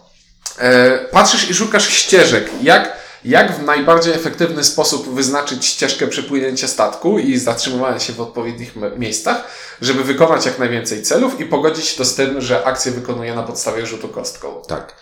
E, 0.59 0.97
patrzysz 1.11 1.49
i 1.49 1.53
szukasz 1.53 1.89
ścieżek, 1.89 2.49
jak 2.61 2.96
jak 3.25 3.59
w 3.59 3.63
najbardziej 3.63 4.13
efektywny 4.13 4.63
sposób 4.63 5.13
wyznaczyć 5.13 5.65
ścieżkę 5.65 6.07
przepłynięcia 6.07 6.67
statku 6.67 7.19
i 7.19 7.37
zatrzymywania 7.37 7.99
się 7.99 8.13
w 8.13 8.21
odpowiednich 8.21 8.73
miejscach, 8.97 9.43
żeby 9.81 10.03
wykonać 10.03 10.45
jak 10.45 10.59
najwięcej 10.59 11.03
celów 11.03 11.39
i 11.39 11.45
pogodzić 11.45 11.95
to 11.95 12.05
z 12.05 12.15
tym, 12.15 12.41
że 12.41 12.65
akcję 12.65 12.91
wykonuje 12.91 13.35
na 13.35 13.43
podstawie 13.43 13.85
rzutu 13.85 14.07
kostką. 14.07 14.61
Tak. 14.67 14.95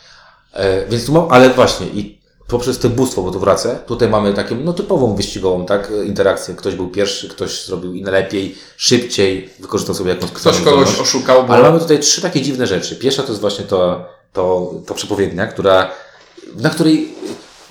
E, 0.53 0.85
więc 0.85 1.05
tu 1.05 1.11
mam, 1.11 1.27
ale 1.29 1.49
właśnie 1.49 1.87
i 1.87 2.25
poprzez 2.47 2.79
to 2.79 2.89
bóstwo, 2.89 3.21
bo 3.21 3.31
tu 3.31 3.39
wracę, 3.39 3.79
tutaj 3.87 4.09
mamy 4.09 4.33
taką 4.33 4.55
no, 4.55 4.73
typową 4.73 5.15
wyścigową 5.15 5.65
tak, 5.65 5.91
interakcję. 6.05 6.55
Ktoś 6.55 6.75
był 6.75 6.89
pierwszy, 6.89 7.29
ktoś 7.29 7.65
zrobił 7.65 7.93
lepiej, 8.03 8.55
szybciej, 8.77 9.49
wykorzystał 9.59 9.95
sobie 9.95 10.09
jakąś 10.09 10.29
Ktoś 10.29 10.43
kogoś 10.43 10.61
zdolność. 10.61 10.99
oszukał, 10.99 11.43
bo 11.43 11.53
Ale 11.53 11.63
mamy 11.63 11.79
tutaj 11.79 11.99
trzy 11.99 12.21
takie 12.21 12.41
dziwne 12.41 12.67
rzeczy. 12.67 12.95
Pierwsza 12.95 13.23
to 13.23 13.29
jest 13.29 13.41
właśnie 13.41 13.65
to, 13.65 14.05
to, 14.33 14.73
to 14.85 14.93
przepowiednia, 14.93 15.47
która, 15.47 15.91
na 16.55 16.69
której 16.69 17.14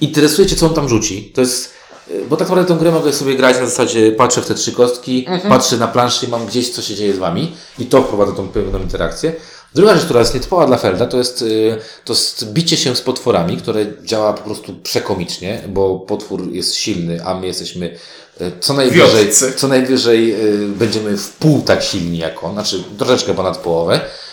interesuje 0.00 0.46
Cię, 0.48 0.56
co 0.56 0.66
on 0.66 0.74
tam 0.74 0.88
rzuci. 0.88 1.32
To 1.34 1.40
jest, 1.40 1.72
y, 2.10 2.24
bo 2.30 2.36
tak 2.36 2.48
naprawdę 2.48 2.74
tę 2.74 2.80
grę 2.80 2.90
mogę 2.90 3.12
sobie 3.12 3.34
grać 3.36 3.56
na 3.56 3.66
zasadzie 3.66 4.12
patrzę 4.12 4.42
w 4.42 4.46
te 4.46 4.54
trzy 4.54 4.72
kostki, 4.72 5.26
patrzę 5.48 5.76
na 5.76 5.88
planszy 5.88 6.26
i 6.26 6.28
mam 6.28 6.46
gdzieś, 6.46 6.70
co 6.70 6.82
się 6.82 6.94
dzieje 6.94 7.14
z 7.14 7.18
Wami 7.18 7.56
i 7.78 7.86
to 7.86 8.02
wprowadza 8.02 8.32
tą 8.32 8.48
pewną 8.48 8.78
interakcję. 8.78 9.32
Druga 9.74 9.94
rzecz, 9.94 10.04
która 10.04 10.20
jest 10.20 10.34
nietypowa 10.34 10.66
dla 10.66 10.76
Felda, 10.76 11.06
to 11.06 11.18
jest, 11.18 11.42
y, 11.42 11.76
to 12.04 12.12
jest 12.12 12.52
bicie 12.52 12.76
się 12.76 12.96
z 12.96 13.00
potworami, 13.00 13.56
które 13.56 13.86
działa 14.02 14.32
po 14.32 14.42
prostu 14.42 14.74
przekomicznie, 14.82 15.62
bo 15.68 15.98
potwór 15.98 16.52
jest 16.52 16.74
silny, 16.74 17.24
a 17.24 17.34
my 17.34 17.46
jesteśmy 17.46 17.98
y, 18.40 18.52
co 18.60 18.74
najwyżej, 18.74 19.26
Wiotcy. 19.26 19.52
co 19.56 19.68
najwyżej 19.68 20.36
będziemy 20.68 21.16
w 21.16 21.28
pół 21.30 21.62
tak 21.62 21.82
silni 21.82 22.18
jak 22.18 22.44
on, 22.44 22.52
znaczy 22.52 22.84
troszeczkę 22.98 23.34
ponad 23.34 23.58
połowę, 23.58 23.94
e, 23.94 24.24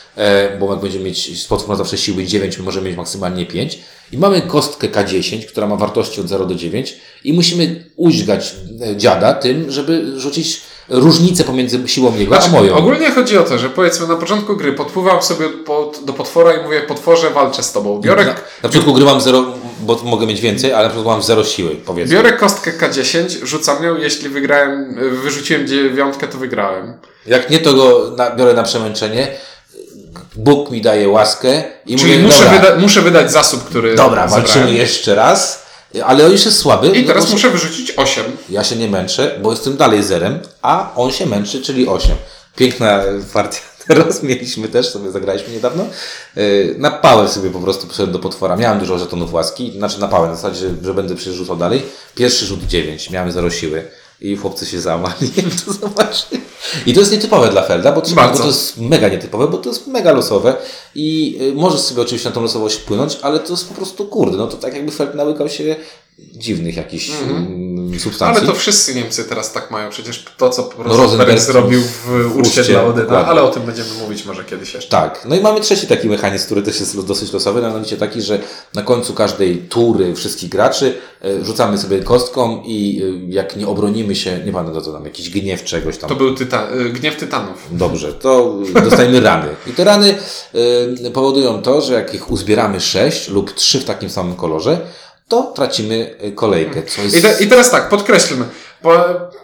bo 0.60 0.72
jak 0.72 0.82
będziemy 0.82 1.06
mieć 1.06 1.42
z 1.44 1.46
potwór 1.46 1.76
zawsze 1.78 1.98
siły 1.98 2.24
9, 2.26 2.58
my 2.58 2.64
możemy 2.64 2.88
mieć 2.88 2.98
maksymalnie 2.98 3.46
5. 3.46 3.80
I 4.12 4.18
mamy 4.18 4.42
kostkę 4.42 4.88
K10, 4.88 5.46
która 5.46 5.68
ma 5.68 5.76
wartości 5.76 6.22
od 6.22 6.28
0 6.28 6.46
do 6.46 6.56
9 6.56 6.96
i 7.24 7.34
musimy 7.34 7.86
uźgać 7.96 8.56
e, 8.92 8.98
dziada 8.98 9.34
tym, 9.34 9.72
żeby 9.72 10.20
rzucić 10.20 10.62
różnicę 10.90 11.44
pomiędzy 11.44 11.88
siłą 11.88 12.18
jego 12.18 12.38
a 12.38 12.42
Znaczy, 12.42 12.56
moją. 12.56 12.76
ogólnie 12.76 13.12
chodzi 13.12 13.38
o 13.38 13.44
to, 13.44 13.58
że 13.58 13.70
powiedzmy 13.70 14.08
na 14.08 14.16
początku 14.16 14.56
gry 14.58 14.74
podpływam 14.74 15.22
sobie 15.22 15.50
pod, 15.50 16.00
do 16.06 16.14
potwora 16.14 16.54
i 16.54 16.64
mówię, 16.64 16.82
potworze 16.82 17.30
walczę 17.30 17.64
z 17.64 17.72
tobą. 17.72 18.02
Biorę, 18.02 18.26
Na, 18.26 18.32
na 18.32 18.40
początku 18.62 18.94
gry 18.94 19.06
mam 19.06 19.22
0, 19.22 19.46
bo 19.80 20.00
mogę 20.04 20.26
mieć 20.28 20.42
więcej, 20.42 20.74
ale 20.74 20.84
na 20.84 20.90
przykład 20.90 21.16
mam 21.16 21.24
0 21.24 21.44
siły, 21.44 21.76
powiedzmy. 21.86 22.16
biorę 22.16 22.34
kostkę 22.34 22.72
K10, 22.78 23.46
rzucam 23.46 23.84
ją, 23.84 23.98
jeśli 23.98 24.30
wygrałem, 24.30 24.96
wyrzuciłem 25.24 25.68
dziewiątkę, 25.68 26.28
to 26.28 26.38
wygrałem. 26.38 26.94
Jak 27.28 27.50
nie, 27.50 27.60
to 27.60 27.74
go 27.74 28.14
na, 28.18 28.36
biorę 28.36 28.54
na 28.54 28.64
przemęczenie. 28.64 29.28
Bóg 30.36 30.72
mi 30.72 30.82
daje 30.82 31.10
łaskę 31.10 31.64
i 31.86 31.96
Czyli 31.96 32.12
mówię, 32.14 32.24
muszę, 32.24 32.44
dobra, 32.46 32.60
wyda- 32.60 32.80
muszę 32.80 33.02
wydać 33.02 33.32
zasób, 33.32 33.64
który 33.64 33.96
dobra 33.96 34.28
zebrałem. 34.28 34.46
walczymy 34.46 34.74
jeszcze 34.78 35.16
raz, 35.16 35.66
ale 36.06 36.26
on 36.26 36.32
już 36.32 36.46
jest 36.46 36.58
słaby. 36.58 36.88
I 36.88 37.02
no 37.02 37.08
teraz 37.08 37.26
bo- 37.26 37.32
muszę 37.32 37.50
wyrzucić 37.50 37.94
8. 37.98 38.26
Ja 38.50 38.64
się 38.64 38.76
nie 38.76 38.88
męczę, 38.88 39.40
bo 39.42 39.52
jestem 39.52 39.78
dalej 39.78 40.04
zerem, 40.04 40.40
a 40.62 40.92
on 40.96 41.12
się 41.12 41.26
męczy, 41.26 41.62
czyli 41.62 41.88
8. 41.88 42.16
Piękna 42.56 43.02
partia. 43.34 43.60
Teraz 43.88 44.24
mieliśmy 44.24 44.68
też, 44.68 44.90
sobie 44.90 45.12
zagraliśmy 45.12 45.54
niedawno. 45.54 45.86
Yy, 46.36 46.76
Na 46.78 46.92
pałę 46.92 47.30
sobie 47.30 47.50
po 47.50 47.60
prostu 47.60 47.88
poszedłem 47.88 48.12
do 48.12 48.20
potwora. 48.20 48.56
Miałem 48.56 48.80
dużo 48.80 49.00
żetonów 49.00 49.34
łaski, 49.34 49.74
znaczy 49.78 50.00
na 50.00 50.08
pałę, 50.08 50.28
na 50.28 50.36
zasadzie, 50.36 50.70
że 50.84 50.94
będę 50.94 51.16
przerzucał 51.16 51.56
dalej. 51.58 51.82
Pierwszy 52.16 52.46
rzut 52.46 52.64
9, 52.64 53.10
miałem 53.10 53.32
0 53.32 53.50
siły. 53.50 53.88
I 54.22 54.36
chłopcy 54.36 54.66
się 54.66 54.82
załamali, 54.82 55.30
to 55.66 55.74
zobaczyli. 55.74 56.42
I 56.86 56.94
to 56.94 57.00
jest 57.00 57.12
nietypowe 57.12 57.50
dla 57.50 57.64
Felda, 57.64 57.92
bo, 57.92 58.02
trzeba, 58.02 58.28
bo 58.28 58.38
to 58.38 58.48
jest 58.48 58.78
mega 58.78 59.08
nietypowe, 59.08 59.48
bo 59.48 59.58
to 59.58 59.70
jest 59.70 59.88
mega 59.88 60.12
losowe. 60.12 60.56
I 60.96 61.38
y, 61.42 61.54
możesz 61.56 61.82
sobie 61.82 62.02
oczywiście 62.02 62.30
na 62.30 62.36
tą 62.36 62.42
losowość 62.42 62.76
wpłynąć, 62.76 63.18
ale 63.22 63.40
to 63.40 63.54
jest 63.54 63.70
po 63.70 63.74
prostu 63.74 64.06
kurde, 64.06 64.38
no 64.38 64.48
to 64.48 64.58
tak 64.58 64.74
jakby 64.74 64.92
Feld 64.92 65.16
nałykał 65.16 65.50
się 65.50 65.76
dziwnych 66.20 66.76
jakichś 66.76 67.12
mm, 67.12 67.71
substancji. 68.00 68.44
Ale 68.44 68.54
to 68.54 68.60
wszyscy 68.60 68.96
Niemcy 68.96 69.24
teraz 69.26 69.54
tak 69.54 69.72
mają. 69.72 69.90
Przecież 69.90 70.26
to, 70.38 70.50
co 70.50 70.64
po 70.64 70.70
prostu 70.84 71.02
Rosenberg 71.02 71.32
Rosenberg 71.32 71.42
zrobił 71.42 71.82
w 72.06 72.38
uczcie 72.38 72.64
dla 72.64 72.84
Odyna, 72.84 73.26
ale 73.26 73.44
o 73.44 73.50
tym 73.50 73.64
będziemy 73.64 73.90
mówić 74.02 74.26
może 74.26 74.44
kiedyś 74.44 74.74
jeszcze. 74.74 74.90
Tak. 74.90 75.26
No 75.26 75.36
i 75.36 75.42
mamy 75.42 75.60
trzeci 75.60 75.88
taki 75.88 76.10
mechanizm, 76.10 76.46
który 76.46 76.62
też 76.62 76.80
jest 76.80 77.06
dosyć 77.06 77.34
losowy, 77.34 77.62
mianowicie 77.62 77.98
taki, 77.98 78.22
że 78.22 78.40
na 78.74 78.82
końcu 78.82 79.14
każdej 79.14 79.58
tury 79.58 80.16
wszystkich 80.16 80.50
graczy 80.50 80.98
e, 81.22 81.46
rzucamy 81.46 81.78
sobie 81.78 82.00
kostką 82.00 82.62
i 82.66 83.02
e, 83.30 83.32
jak 83.34 83.56
nie 83.56 83.68
obronimy 83.68 84.16
się, 84.16 84.40
nie 84.46 84.52
pamiętam 84.52 84.84
co 84.84 84.94
tam, 84.94 85.06
jakiś 85.06 85.30
gniew 85.30 85.64
czegoś 85.64 85.98
tam. 85.98 86.10
To 86.10 86.16
był 86.16 86.36
tyta- 86.36 86.68
y, 86.76 86.90
Gniew 86.90 87.16
Tytanów. 87.16 87.68
Dobrze, 87.72 88.14
to 88.14 88.56
dostajemy 88.84 89.20
rany. 89.20 89.48
I 89.68 89.72
te 89.74 89.84
rany 89.84 90.16
powodują 91.14 91.62
to, 91.62 91.82
że 91.82 91.94
jak 91.94 92.14
ich 92.14 92.32
uzbieramy 92.32 92.80
sześć 92.80 93.30
lub 93.30 93.54
trzy 93.54 93.80
w 93.80 93.86
takim 93.86 94.10
samym 94.10 94.36
kolorze, 94.36 94.80
to 95.32 95.44
tracimy 95.56 96.16
y, 96.24 96.32
kolejkę. 96.32 96.82
Jest... 97.04 97.18
I, 97.18 97.22
te, 97.22 97.44
I 97.44 97.48
teraz 97.48 97.72
tak, 97.72 97.90
podkreślmy. 97.90 98.46
Bo 98.84 98.92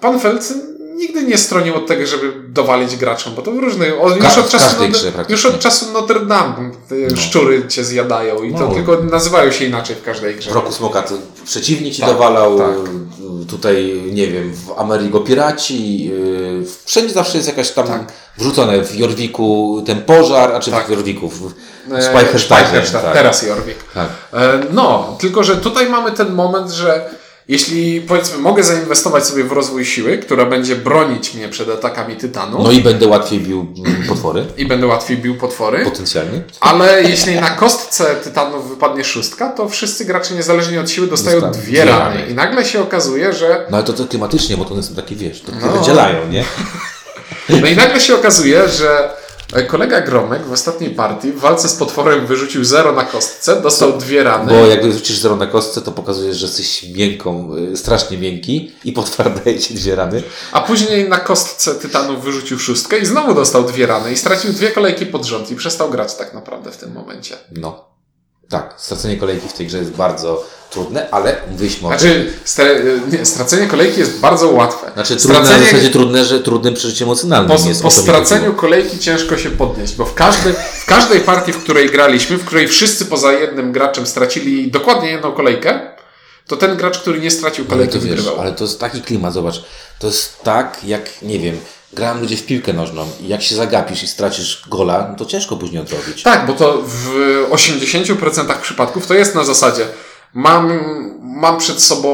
pan 0.02 0.20
Felc 0.20 0.54
nigdy 0.96 1.24
nie 1.24 1.38
stronił 1.38 1.76
od 1.76 1.88
tego, 1.88 2.06
żeby 2.08 2.34
dowalić 2.48 2.96
graczom, 2.96 3.34
bo 3.36 3.42
to 3.42 3.52
w 3.52 3.58
różnych. 3.58 3.94
On, 4.02 4.20
Ka- 4.20 4.28
już, 4.28 4.38
od 4.38 4.50
czasu, 4.50 4.76
praktycznie. 4.78 5.12
już 5.30 5.46
od 5.46 5.60
czasu 5.60 5.92
Notre 5.94 6.20
Dame 6.26 6.72
te 6.90 7.18
szczury 7.18 7.68
cię 7.68 7.84
zjadają 7.84 8.44
i 8.44 8.54
to 8.54 8.60
No. 8.60 8.76
tylko 8.76 8.98
nazywają 9.04 9.52
się 9.52 9.66
inaczej 9.66 9.96
w 9.96 10.04
każdej 10.04 10.36
grze. 10.36 10.52
W 10.52 10.54
roku 10.54 10.72
Smoka 10.72 11.02
to 11.02 11.14
przeciwnik 11.46 11.94
ci 11.94 12.02
Tak, 12.02 12.10
dowalał, 12.10 12.58
tak. 12.58 12.70
y, 13.44 13.46
tutaj, 13.50 14.04
nie 14.14 14.28
wiem, 14.28 14.54
w 14.54 14.80
Amerigo 14.80 15.20
Piraci, 15.20 16.12
y, 16.14 16.66
wszędzie 16.86 17.14
zawsze 17.14 17.38
jest 17.38 17.48
jakaś 17.48 17.72
tam 17.72 17.88
Tak. 17.88 18.14
Wrzucone 18.38 18.84
w 18.84 18.96
Jorwiku 18.96 19.84
ten 19.86 20.02
pożar, 20.02 20.56
a 20.56 20.60
czy 20.60 20.72
Tak. 20.72 20.88
w 20.88 20.90
Jorwiku, 20.90 21.30
w 21.30 21.54
E, 21.94 22.02
Speicherstadt, 22.02 22.92
tak. 22.92 23.14
teraz 23.14 23.42
Jorvik. 23.44 23.78
Tak. 23.94 24.08
E, 24.34 24.60
No, 24.72 25.18
tylko 25.20 25.44
że 25.44 25.58
tutaj 25.58 25.90
mamy 25.90 26.12
ten 26.12 26.34
moment, 26.34 26.72
że 26.72 27.10
jeśli 27.48 28.02
powiedzmy 28.02 28.38
mogę 28.38 28.64
zainwestować 28.64 29.26
sobie 29.26 29.44
w 29.44 29.52
rozwój 29.52 29.86
siły, 29.86 30.18
która 30.18 30.46
będzie 30.46 30.76
bronić 30.76 31.34
mnie 31.34 31.50
przed 31.50 31.70
atakami 31.70 32.16
Tytanu 32.16 32.64
No 32.64 32.72
i 32.72 32.82
będę 32.82 33.08
łatwiej 33.08 33.40
bił 33.40 33.66
mm, 33.86 34.04
potwory, 34.08 34.46
i 34.58 34.66
będę 34.66 34.88
łatwiej 34.88 35.18
bił 35.18 35.36
potwory, 35.38 35.84
potencjalnie. 35.86 36.42
ale 36.60 37.04
jeśli 37.04 37.36
na 37.36 37.50
kostce 37.50 38.16
Tytanów 38.24 38.70
wypadnie 38.70 39.04
szóstka, 39.04 39.50
to 39.50 39.70
wszyscy 39.70 40.06
gracze 40.06 40.34
niezależnie 40.36 40.82
od 40.82 40.90
siły 40.90 41.08
dostają 41.08 41.42
Dostaną 41.42 41.64
dwie 41.66 41.86
rany. 41.86 42.26
I 42.30 42.34
nagle 42.34 42.66
się 42.66 42.82
okazuje, 42.82 43.34
że 43.34 43.66
No 43.72 43.78
ale 43.78 43.86
to, 43.86 43.94
to 43.94 44.06
klimatycznie, 44.06 44.58
bo 44.58 44.66
to 44.66 44.74
one 44.74 44.84
są 44.84 44.96
takie, 44.96 45.16
wiesz, 45.16 45.42
to 45.42 45.52
No. 45.62 45.72
wydzielają, 45.80 46.28
nie? 46.28 46.44
No 47.50 47.68
i 47.68 47.76
nagle 47.76 48.00
się 48.00 48.16
okazuje, 48.16 48.70
że 48.70 49.10
kolega 49.68 50.02
Gromek 50.02 50.46
w 50.46 50.52
ostatniej 50.52 50.90
partii 50.90 51.32
w 51.32 51.40
walce 51.40 51.70
z 51.70 51.76
potworem 51.76 52.28
wyrzucił 52.28 52.64
0 52.66 52.92
na 52.92 53.04
kostce, 53.04 53.62
dostał 53.62 53.98
dwie 53.98 54.24
rany. 54.24 54.54
Bo 54.54 54.68
jak 54.68 54.84
wyrzucisz 54.84 55.18
zero 55.18 55.36
na 55.36 55.48
kostce, 55.48 55.82
to 55.82 55.92
pokazujesz, 55.92 56.38
że 56.38 56.46
jesteś 56.46 56.84
miękką, 56.84 57.56
y, 57.74 57.78
strasznie 57.78 58.18
miękki 58.18 58.72
i 58.84 58.92
potwór 58.92 59.26
daje 59.46 59.60
ci 59.60 59.74
dwie 59.74 59.96
rany. 59.96 60.24
A 60.52 60.62
później 60.62 61.10
na 61.10 61.20
kostce 61.20 61.76
Tytanów 61.76 62.24
wyrzucił 62.24 62.60
szóstkę 62.60 63.00
i 63.00 63.06
znowu 63.06 63.34
dostał 63.34 63.64
dwie 63.64 63.88
rany 63.88 64.12
i 64.12 64.18
stracił 64.18 64.54
dwie 64.54 64.72
kolejki 64.72 65.06
pod 65.06 65.26
rząd 65.26 65.52
i 65.52 65.56
przestał 65.56 65.90
grać 65.90 66.16
tak 66.16 66.34
naprawdę 66.34 66.72
w 66.72 66.78
tym 66.78 66.94
momencie. 66.94 67.36
No. 67.52 67.87
Tak, 68.50 68.74
stracenie 68.78 69.18
kolejki 69.18 69.50
w 69.50 69.54
tej 69.54 69.68
grze 69.68 69.78
jest 69.78 69.92
bardzo 69.92 70.48
trudne, 70.70 71.10
ale 71.12 71.36
tym. 71.58 72.00
Znaczy, 72.00 72.34
stre, 72.44 72.82
nie, 73.12 73.26
stracenie 73.26 73.68
kolejki 73.68 74.00
jest 74.00 74.20
bardzo 74.20 74.50
łatwe. 74.50 74.92
Znaczy 74.94 75.16
trudne, 75.16 75.36
stracenie, 75.36 75.66
zasadzie 75.66 75.90
trudne, 75.90 76.26
że 76.26 76.40
trudnym 76.40 76.74
przeżyciem 76.74 77.08
emocjonalnym 77.08 77.58
po, 77.58 77.70
jest. 77.70 77.82
po 77.82 77.92
straceniu 77.92 78.54
kolejki 78.54 79.00
ciężko 79.00 79.38
się 79.38 79.50
podnieść, 79.50 79.96
bo 79.96 80.06
w 80.06 80.14
każdej, 80.14 80.54
w 80.54 80.86
każdej 80.86 81.20
partii, 81.20 81.54
w 81.54 81.64
której 81.64 81.90
graliśmy, 81.90 82.38
w 82.38 82.46
której 82.46 82.68
wszyscy 82.68 83.06
poza 83.06 83.32
jednym 83.32 83.72
graczem 83.72 84.08
stracili 84.08 84.72
dokładnie 84.72 85.10
jedną 85.10 85.32
kolejkę, 85.32 85.80
to 86.48 86.58
ten 86.58 86.78
gracz, 86.78 87.00
który 87.00 87.20
nie 87.20 87.32
stracił 87.32 87.66
kolejki, 87.66 87.94
to 87.94 88.00
wiesz, 88.00 88.10
wygrywał. 88.10 88.42
ale 88.42 88.52
to 88.52 88.64
jest 88.64 88.80
taki 88.80 89.02
klimat, 89.02 89.34
zobacz. 89.34 89.64
To 90.00 90.08
jest 90.08 90.42
tak, 90.44 90.84
jak, 90.84 91.22
nie 91.22 91.40
wiem, 91.40 91.60
grałem 91.98 92.22
ludzie 92.22 92.38
w 92.38 92.46
piłkę 92.46 92.74
nożną 92.74 93.08
i 93.22 93.28
jak 93.28 93.42
się 93.42 93.56
zagapisz 93.56 94.04
i 94.04 94.08
stracisz 94.08 94.64
gola, 94.70 95.08
no 95.10 95.16
to 95.16 95.26
ciężko 95.26 95.58
później 95.58 95.82
odrobić. 95.82 96.24
Tak, 96.24 96.46
bo 96.46 96.54
to 96.54 96.82
w 96.86 97.10
80% 97.52 98.62
przypadków 98.62 99.08
to 99.08 99.14
jest 99.14 99.36
na 99.36 99.44
zasadzie 99.44 99.86
mam, 100.34 100.80
mam 101.22 101.58
przed 101.58 101.82
sobą 101.84 102.10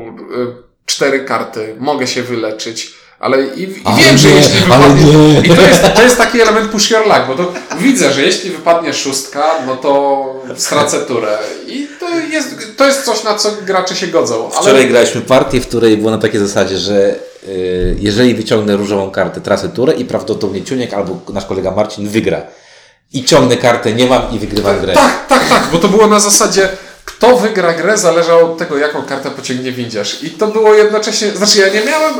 y, 0.00 0.86
cztery 0.86 1.24
karty, 1.24 1.76
mogę 1.78 2.06
się 2.06 2.22
wyleczyć, 2.22 2.94
ale 3.18 3.46
i, 3.46 3.62
i 3.62 3.82
Ale 3.84 3.96
wiem, 3.96 4.18
że 4.18 4.28
nie, 4.28 4.34
jeśli 4.34 4.52
ale 4.70 4.88
wypadnie... 4.88 5.12
nie. 5.12 5.40
I 5.40 5.48
to 5.56 5.62
jest, 5.62 5.82
to 5.94 6.02
jest 6.02 6.18
taki 6.18 6.40
element 6.40 6.70
push 6.70 6.90
your 6.90 7.06
luck, 7.06 7.20
bo 7.28 7.34
to 7.34 7.52
widzę, 7.78 8.12
że 8.12 8.22
jeśli 8.22 8.50
wypadnie 8.50 8.94
szóstka, 8.94 9.54
no 9.66 9.76
to 9.76 10.24
stracę 10.56 11.00
turę. 11.00 11.38
I 11.66 11.88
to 12.00 12.10
jest, 12.10 12.76
to 12.76 12.86
jest 12.86 13.04
coś, 13.04 13.24
na 13.24 13.34
co 13.34 13.52
gracze 13.66 13.96
się 13.96 14.06
godzą. 14.06 14.50
Ale 14.52 14.62
Wczoraj 14.62 14.88
graliśmy 14.88 15.20
partię, 15.20 15.60
w 15.60 15.68
której 15.68 15.96
było 15.96 16.10
na 16.10 16.18
takiej 16.18 16.40
zasadzie, 16.40 16.78
że 16.78 17.14
jeżeli 17.98 18.34
wyciągnę 18.34 18.76
różową 18.76 19.10
kartę, 19.10 19.40
tracę 19.40 19.68
turę 19.68 19.92
i 19.94 20.04
prawdopodobnie 20.04 20.62
Ciuniek 20.62 20.94
albo 20.94 21.20
nasz 21.32 21.46
kolega 21.46 21.70
Marcin 21.70 22.08
wygra. 22.08 22.42
I 23.12 23.24
ciągnę 23.24 23.56
kartę, 23.56 23.92
nie 23.92 24.06
mam 24.06 24.22
i 24.32 24.38
wygrywam 24.38 24.80
grę. 24.80 24.94
Tak, 24.94 25.26
tak, 25.28 25.48
tak, 25.48 25.62
bo 25.72 25.78
to 25.78 25.88
było 25.88 26.06
na 26.06 26.20
zasadzie, 26.20 26.68
kto 27.04 27.36
wygra 27.36 27.74
grę, 27.74 27.98
zależało 27.98 28.52
od 28.52 28.58
tego, 28.58 28.78
jaką 28.78 29.02
kartę 29.02 29.30
pociągnie 29.30 29.72
windziarz. 29.72 30.22
I 30.22 30.30
to 30.30 30.46
było 30.46 30.74
jednocześnie, 30.74 31.30
znaczy 31.30 31.58
ja 31.58 31.68
nie 31.68 31.86
miałem, 31.86 32.14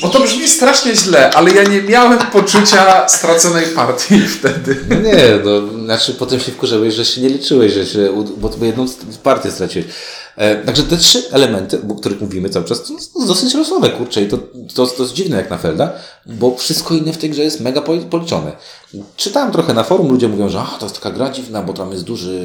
bo 0.00 0.08
to 0.08 0.20
brzmi 0.20 0.48
strasznie 0.48 0.96
źle, 0.96 1.30
ale 1.30 1.50
ja 1.50 1.62
nie 1.62 1.82
miałem 1.82 2.18
poczucia 2.18 3.08
straconej 3.08 3.66
partii 3.66 4.20
wtedy. 4.38 4.76
No 4.88 4.96
nie, 4.96 5.22
no, 5.44 5.84
znaczy 5.84 6.14
potem 6.14 6.40
się 6.40 6.52
wkurzyłeś, 6.52 6.94
że 6.94 7.04
się 7.04 7.20
nie 7.20 7.28
liczyłeś, 7.28 7.72
że 7.72 7.86
się, 7.86 8.24
bo 8.36 8.48
to 8.48 8.64
jedną 8.64 8.86
partię 9.22 9.50
straciłeś. 9.50 9.86
E, 10.36 10.56
także 10.56 10.82
te 10.82 10.96
trzy 10.96 11.22
elementy, 11.32 11.78
o 11.90 11.94
których 11.94 12.20
mówimy 12.20 12.48
cały 12.50 12.64
czas, 12.64 12.82
to 12.82 12.88
są 13.20 13.26
dosyć 13.26 13.54
losowe, 13.54 13.90
kurczę, 13.90 14.22
i 14.22 14.28
to, 14.28 14.38
to, 14.74 14.86
to 14.86 15.02
jest 15.02 15.14
dziwne 15.14 15.36
jak 15.36 15.50
na 15.50 15.58
Felda, 15.58 15.92
bo 16.26 16.56
wszystko 16.56 16.94
inne 16.94 17.12
w 17.12 17.18
tej 17.18 17.30
grze 17.30 17.42
jest 17.44 17.60
mega 17.60 17.80
poli- 17.80 18.04
policzone. 18.04 18.52
Czytałem 19.16 19.52
trochę 19.52 19.74
na 19.74 19.82
forum, 19.84 20.08
ludzie 20.10 20.28
mówią, 20.28 20.48
że 20.48 20.60
"A, 20.60 20.64
to 20.78 20.86
jest 20.86 21.00
taka 21.00 21.10
gra 21.16 21.30
dziwna, 21.30 21.62
bo 21.62 21.72
tam 21.72 21.92
jest 21.92 22.04
duży 22.04 22.40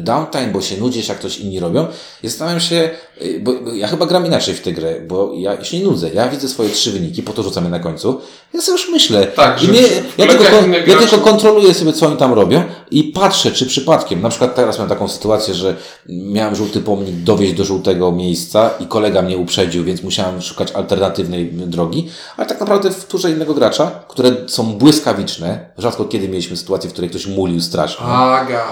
downtime, 0.00 0.46
bo 0.46 0.60
się 0.60 0.76
nudzisz, 0.76 1.08
jak 1.08 1.18
ktoś 1.18 1.38
inni 1.38 1.60
robią. 1.60 1.86
I 2.22 2.28
zastanawiam 2.28 2.60
się, 2.60 2.90
y, 3.22 3.40
bo 3.44 3.52
ja 3.74 3.88
chyba 3.88 4.06
gram 4.06 4.26
inaczej 4.26 4.54
w 4.54 4.60
tę 4.60 4.72
grę, 4.72 5.00
bo 5.08 5.32
ja 5.36 5.64
się 5.64 5.78
nie 5.78 5.84
nudzę. 5.84 6.10
Ja 6.14 6.28
widzę 6.28 6.48
swoje 6.48 6.70
trzy 6.70 6.90
wyniki, 6.92 7.22
po 7.22 7.32
to 7.32 7.42
rzucamy 7.42 7.70
na 7.70 7.78
końcu. 7.80 8.20
Ja 8.54 8.60
sobie 8.60 8.78
już 8.78 8.90
myślę. 8.90 9.26
Tak, 9.26 9.62
I 9.62 9.68
mnie, 9.68 9.80
ja, 10.18 10.26
tylko, 10.26 10.44
ja 10.86 10.96
tylko 10.98 11.18
kontroluję 11.18 11.74
sobie, 11.74 11.92
co 11.92 12.06
oni 12.06 12.16
tam 12.16 12.32
robią 12.32 12.62
i 12.90 13.04
patrzę, 13.04 13.52
czy 13.52 13.66
przypadkiem, 13.66 14.22
na 14.22 14.28
przykład 14.28 14.54
teraz 14.54 14.76
miałem 14.76 14.88
taką 14.88 15.08
sytuację, 15.08 15.54
że 15.54 15.76
miałem 16.08 16.54
żółty 16.56 16.80
pomnik 16.80 17.14
dowieść 17.30 17.52
do 17.54 17.64
żółtego 17.64 18.12
miejsca 18.12 18.70
i 18.80 18.86
kolega 18.86 19.22
mnie 19.22 19.36
uprzedził, 19.38 19.84
więc 19.84 20.02
musiałem 20.02 20.42
szukać 20.42 20.72
alternatywnej 20.72 21.52
drogi, 21.52 22.10
ale 22.36 22.46
tak 22.46 22.60
naprawdę 22.60 22.90
w 22.90 23.04
turze 23.04 23.30
innego 23.30 23.54
gracza, 23.54 23.90
które 24.08 24.32
są 24.46 24.64
błyskawiczne, 24.72 25.70
rzadko 25.78 26.04
kiedy 26.04 26.28
mieliśmy 26.28 26.56
sytuację, 26.56 26.90
w 26.90 26.92
której 26.92 27.10
ktoś 27.10 27.26
mulił 27.26 27.60
strasznie. 27.60 28.06
Aga. 28.06 28.62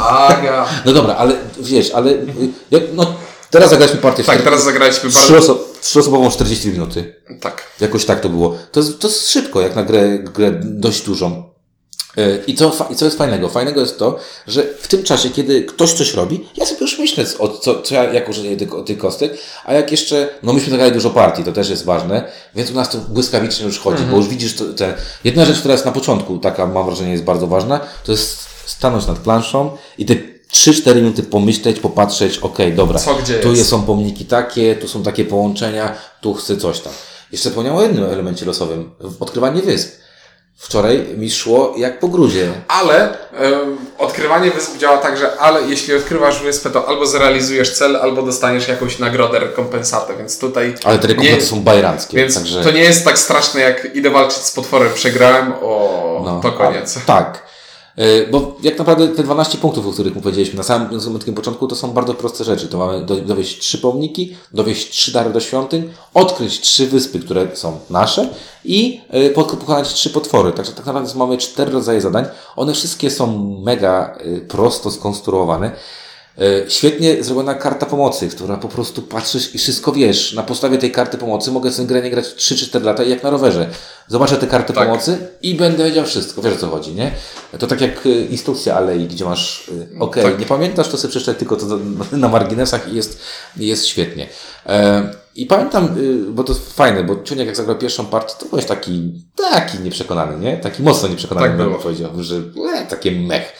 Aga. 0.00 0.66
No 0.86 0.92
dobra, 0.92 1.14
ale 1.16 1.34
wiesz, 1.60 1.90
ale 1.90 2.12
no, 2.94 3.06
teraz 3.50 3.70
zagraliśmy 3.70 4.00
partię 4.00 4.24
Tak, 4.24 4.42
teraz 4.42 4.64
zagraliśmy 4.64 5.10
trzy 5.10 5.32
bardzo... 5.32 5.54
oso- 5.54 5.58
trzyosobową 5.82 6.30
40 6.30 6.68
minuty. 6.68 7.14
Tak. 7.40 7.62
Jakoś 7.80 8.04
tak 8.04 8.20
to 8.20 8.28
było. 8.28 8.56
To 8.72 8.80
jest, 8.80 8.98
to 9.00 9.08
jest 9.08 9.30
szybko, 9.30 9.60
jak 9.60 9.76
na 9.76 9.82
grę, 9.82 10.18
grę 10.18 10.52
dość 10.64 11.02
dużą. 11.06 11.55
Yy, 12.16 12.42
I 12.46 12.54
co, 12.54 12.88
I 12.90 12.96
co 12.96 13.04
jest 13.04 13.18
fajnego? 13.18 13.48
Fajnego 13.48 13.80
jest 13.80 13.98
to, 13.98 14.18
że 14.46 14.62
w 14.80 14.88
tym 14.88 15.02
czasie, 15.02 15.30
kiedy 15.30 15.64
ktoś 15.64 15.92
coś 15.92 16.14
robi, 16.14 16.48
ja 16.56 16.66
sobie 16.66 16.80
już 16.80 16.98
myślę, 16.98 17.24
o 17.38 17.48
co, 17.48 17.82
co 17.82 17.94
ja, 17.94 18.12
jak 18.12 18.28
użyję 18.28 18.56
tych, 18.56 18.70
tych 18.86 18.98
kostek, 18.98 19.38
a 19.64 19.72
jak 19.74 19.90
jeszcze, 19.90 20.28
no 20.42 20.52
myśmy 20.52 20.70
zagrali 20.70 20.92
dużo 20.92 21.10
partii, 21.10 21.44
to 21.44 21.52
też 21.52 21.70
jest 21.70 21.84
ważne, 21.84 22.24
więc 22.54 22.70
u 22.70 22.74
nas 22.74 22.90
to 22.90 22.98
błyskawicznie 22.98 23.66
już 23.66 23.78
chodzi, 23.78 24.04
bo 24.10 24.16
już 24.16 24.28
widzisz, 24.28 24.54
to, 24.54 24.64
te, 24.64 24.94
jedna 25.24 25.44
rzecz, 25.44 25.58
która 25.58 25.74
jest 25.74 25.84
na 25.84 25.92
początku, 25.92 26.38
taka 26.38 26.66
mam 26.66 26.86
wrażenie 26.86 27.12
jest 27.12 27.24
bardzo 27.24 27.46
ważna, 27.46 27.80
to 28.04 28.12
jest 28.12 28.38
stanąć 28.66 29.06
nad 29.06 29.18
planszą 29.18 29.70
i 29.98 30.06
te 30.06 30.14
3-4 30.52 30.96
minuty 30.96 31.22
pomyśleć, 31.22 31.80
popatrzeć, 31.80 32.38
okej, 32.38 32.72
dobra, 32.72 32.98
Co 32.98 33.14
gdzie 33.14 33.40
tu 33.40 33.54
jest, 33.54 33.68
są 33.68 33.82
pomniki 33.82 34.24
takie, 34.24 34.76
tu 34.76 34.88
są 34.88 35.02
takie 35.02 35.24
połączenia, 35.24 35.94
tu 36.20 36.34
chcę 36.34 36.56
coś 36.56 36.80
tam. 36.80 36.92
Jeszcze 37.32 37.48
wspomniałem 37.48 37.78
o 37.78 37.82
jednym 37.82 38.04
elemencie 38.04 38.46
losowym, 38.46 38.90
odkrywanie 39.20 39.62
wysp. 39.62 40.05
Wczoraj 40.58 41.04
mi 41.16 41.30
szło 41.30 41.74
jak 41.76 41.98
po 42.00 42.08
grudzie. 42.08 42.52
Ale 42.68 43.04
e, 43.04 43.16
odkrywanie 43.98 44.50
wysp 44.50 44.78
działa 44.78 44.98
tak, 44.98 45.18
że 45.18 45.36
ale 45.40 45.62
jeśli 45.62 45.94
odkrywasz 45.94 46.42
wyspę, 46.42 46.70
to 46.70 46.88
albo 46.88 47.06
zrealizujesz 47.06 47.74
cel, 47.74 47.96
albo 47.96 48.22
dostaniesz 48.22 48.68
jakąś 48.68 48.98
nagrodę, 48.98 49.38
rekompensatę, 49.38 50.16
więc 50.16 50.38
tutaj... 50.38 50.74
Ale 50.84 50.98
te 50.98 51.08
rekompensaty 51.08 51.42
nie- 51.42 51.48
są 51.50 51.60
bajeranckie, 51.60 52.16
Więc 52.16 52.34
także... 52.34 52.62
to 52.64 52.70
nie 52.70 52.80
jest 52.80 53.04
tak 53.04 53.18
straszne, 53.18 53.60
jak 53.60 53.94
idę 53.94 54.10
walczyć 54.10 54.38
z 54.42 54.52
potworem, 54.52 54.92
przegrałem, 54.94 55.52
o, 55.62 56.22
No, 56.24 56.40
to 56.40 56.52
koniec. 56.52 56.96
A, 56.96 57.00
tak. 57.06 57.42
Y, 57.98 58.28
Bo 58.30 58.56
jak 58.62 58.78
naprawdę 58.78 59.08
te 59.08 59.22
12 59.22 59.58
punktów, 59.58 59.86
o 59.86 59.92
których 59.92 60.14
mu 60.14 60.20
powiedzieliśmy 60.20 60.56
na 60.56 60.62
samym, 60.62 60.92
na 60.92 61.00
samym 61.00 61.34
początku, 61.34 61.66
to 61.66 61.76
są 61.76 61.90
bardzo 61.92 62.14
proste 62.14 62.44
rzeczy. 62.44 62.68
To 62.68 62.78
mamy 62.78 63.04
do, 63.06 63.16
dowieść 63.16 63.58
trzy 63.58 63.78
pomniki, 63.78 64.36
dowieść 64.52 64.90
trzy 64.90 65.12
dary 65.12 65.30
do 65.32 65.40
świątyń, 65.40 65.92
odkryć 66.14 66.60
trzy 66.60 66.86
wyspy, 66.86 67.20
które 67.20 67.48
są 67.56 67.78
nasze 67.90 68.28
i 68.64 69.00
pok- 69.34 69.56
pokonać 69.56 69.94
trzy 69.94 70.10
potwory. 70.10 70.52
Także 70.52 70.72
tak 70.72 70.86
naprawdę 70.86 71.14
mamy 71.14 71.38
cztery 71.38 71.70
rodzaje 71.72 72.00
zadań. 72.00 72.24
One 72.56 72.72
wszystkie 72.72 73.10
są 73.10 73.56
mega 73.64 74.18
y, 74.26 74.40
prosto 74.48 74.90
skonstruowane. 74.90 75.72
Y, 76.42 76.64
Świetnie 76.68 77.24
zrobiona 77.24 77.54
karta 77.54 77.86
pomocy, 77.86 78.28
która 78.28 78.56
po 78.56 78.68
prostu 78.68 79.02
patrzysz 79.02 79.54
i 79.54 79.58
wszystko 79.58 79.92
wiesz. 79.92 80.32
Na 80.32 80.42
podstawie 80.42 80.78
tej 80.78 80.92
karty 80.92 81.18
pomocy 81.18 81.50
mogę 81.50 81.70
tę 81.70 81.84
grę 81.84 82.02
nie 82.02 82.10
grać 82.10 82.34
3 82.34 82.56
czy 82.56 82.66
4 82.66 82.84
lata 82.84 83.02
i 83.04 83.10
jak 83.10 83.22
na 83.22 83.30
rowerze. 83.30 83.70
Zobaczę 84.08 84.36
tę 84.36 84.46
kartę 84.46 84.72
Tak. 84.72 84.88
pomocy 84.88 85.18
i 85.42 85.54
będę 85.54 85.84
wiedział 85.84 86.04
wszystko. 86.04 86.42
Wiesz 86.42 86.54
o 86.54 86.56
co 86.56 86.66
chodzi, 86.68 86.94
nie? 86.94 87.12
To 87.58 87.66
tak 87.66 87.80
jak 87.80 88.06
y, 88.06 88.10
instrukcja 88.30 88.76
alei, 88.76 89.06
gdzie 89.06 89.24
masz, 89.24 89.68
y, 89.68 89.98
okej, 90.00 90.22
Tak. 90.24 90.38
nie 90.38 90.46
pamiętasz, 90.46 90.88
to 90.88 90.96
sobie 90.98 91.10
przeczytaj 91.10 91.34
tylko 91.34 91.56
to 91.56 91.66
na- 92.12 92.28
marginesach 92.28 92.92
i 92.92 92.96
jest, 92.96 93.18
jest 93.56 93.86
świetnie. 93.86 94.26
E, 94.66 95.10
I 95.34 95.46
pamiętam, 95.46 95.88
bo 96.30 96.44
to 96.44 96.52
jest 96.52 96.74
fajne, 96.74 97.04
bo 97.04 97.22
Ciuniek 97.22 97.46
jak 97.46 97.56
zagrał 97.56 97.78
pierwszą 97.78 98.06
partię, 98.06 98.34
to 98.38 98.46
byłeś 98.46 98.64
taki, 98.64 99.24
taki 99.36 99.78
nieprzekonany, 99.78 100.38
nie? 100.44 100.56
Taki 100.56 100.82
mocno 100.82 101.08
nieprzekonany, 101.08 101.46
Tak 101.48 101.56
bym 101.56 101.74
powiedział, 101.74 102.10
że 102.18 102.36
e, 102.74 102.86
takie 102.86 103.10
mech. 103.10 103.52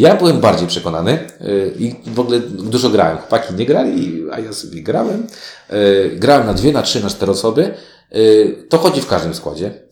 Ja 0.00 0.14
byłem 0.16 0.40
bardziej 0.40 0.68
przekonany 0.68 1.18
y, 1.40 1.72
i 1.78 1.94
w 2.06 2.20
ogóle 2.20 2.40
dużo 2.40 2.90
grałem. 2.90 3.18
Chłopaki 3.18 3.54
nie 3.54 3.66
grali, 3.66 4.24
a 4.32 4.40
ja 4.40 4.52
sobie 4.52 4.82
grałem. 4.82 5.26
Y, 5.72 6.10
Grałem 6.16 6.46
na 6.46 6.54
dwie, 6.54 6.72
na 6.72 6.82
trzy, 6.82 7.02
na 7.02 7.10
cztery 7.10 7.32
osoby. 7.32 7.74
Y, 8.16 8.66
To 8.68 8.78
chodzi 8.78 9.00
w 9.00 9.06
każdym 9.06 9.34
składzie. 9.34 9.86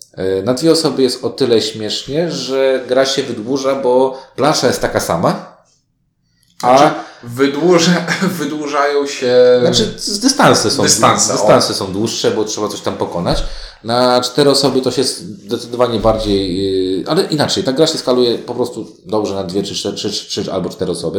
Na 0.44 0.54
dwie 0.54 0.72
osoby 0.72 1.02
jest 1.02 1.24
o 1.24 1.30
tyle 1.30 1.62
śmiesznie, 1.62 2.30
że 2.30 2.84
gra 2.88 3.04
się 3.06 3.22
wydłuża, 3.22 3.74
bo 3.74 4.22
plansza 4.36 4.66
jest 4.66 4.80
taka 4.80 5.00
sama. 5.00 5.56
A 6.62 6.78
Znaczy, 6.78 6.94
wydłuża, 7.26 8.06
wydłużają 8.38 9.06
się... 9.06 9.34
znaczy, 9.60 9.94
z- 9.96 10.18
dystanse 10.20 10.70
są, 10.70 10.82
Dystanse, 10.82 11.32
o. 11.32 11.36
dystanse 11.36 11.74
są 11.74 11.92
dłuższe, 11.92 12.30
bo 12.30 12.44
trzeba 12.44 12.68
coś 12.68 12.80
tam 12.80 12.96
pokonać. 12.96 13.44
Na 13.84 14.20
cztery 14.20 14.50
osoby 14.50 14.80
to 14.80 14.90
się 14.90 15.04
zdecydowanie 15.04 16.00
bardziej, 16.00 16.56
yy, 16.98 17.04
ale 17.08 17.22
inaczej, 17.24 17.64
ta 17.64 17.72
gra 17.72 17.86
się 17.86 17.98
skaluje 17.98 18.38
po 18.38 18.54
prostu 18.54 18.86
dobrze 19.06 19.34
na 19.34 19.44
dwie, 19.44 19.62
czy 19.62 19.74
trzy, 19.74 19.92
trzy, 19.92 20.10
trzy 20.10 20.52
albo 20.52 20.70
cztery 20.70 20.92
osoby, 20.92 21.18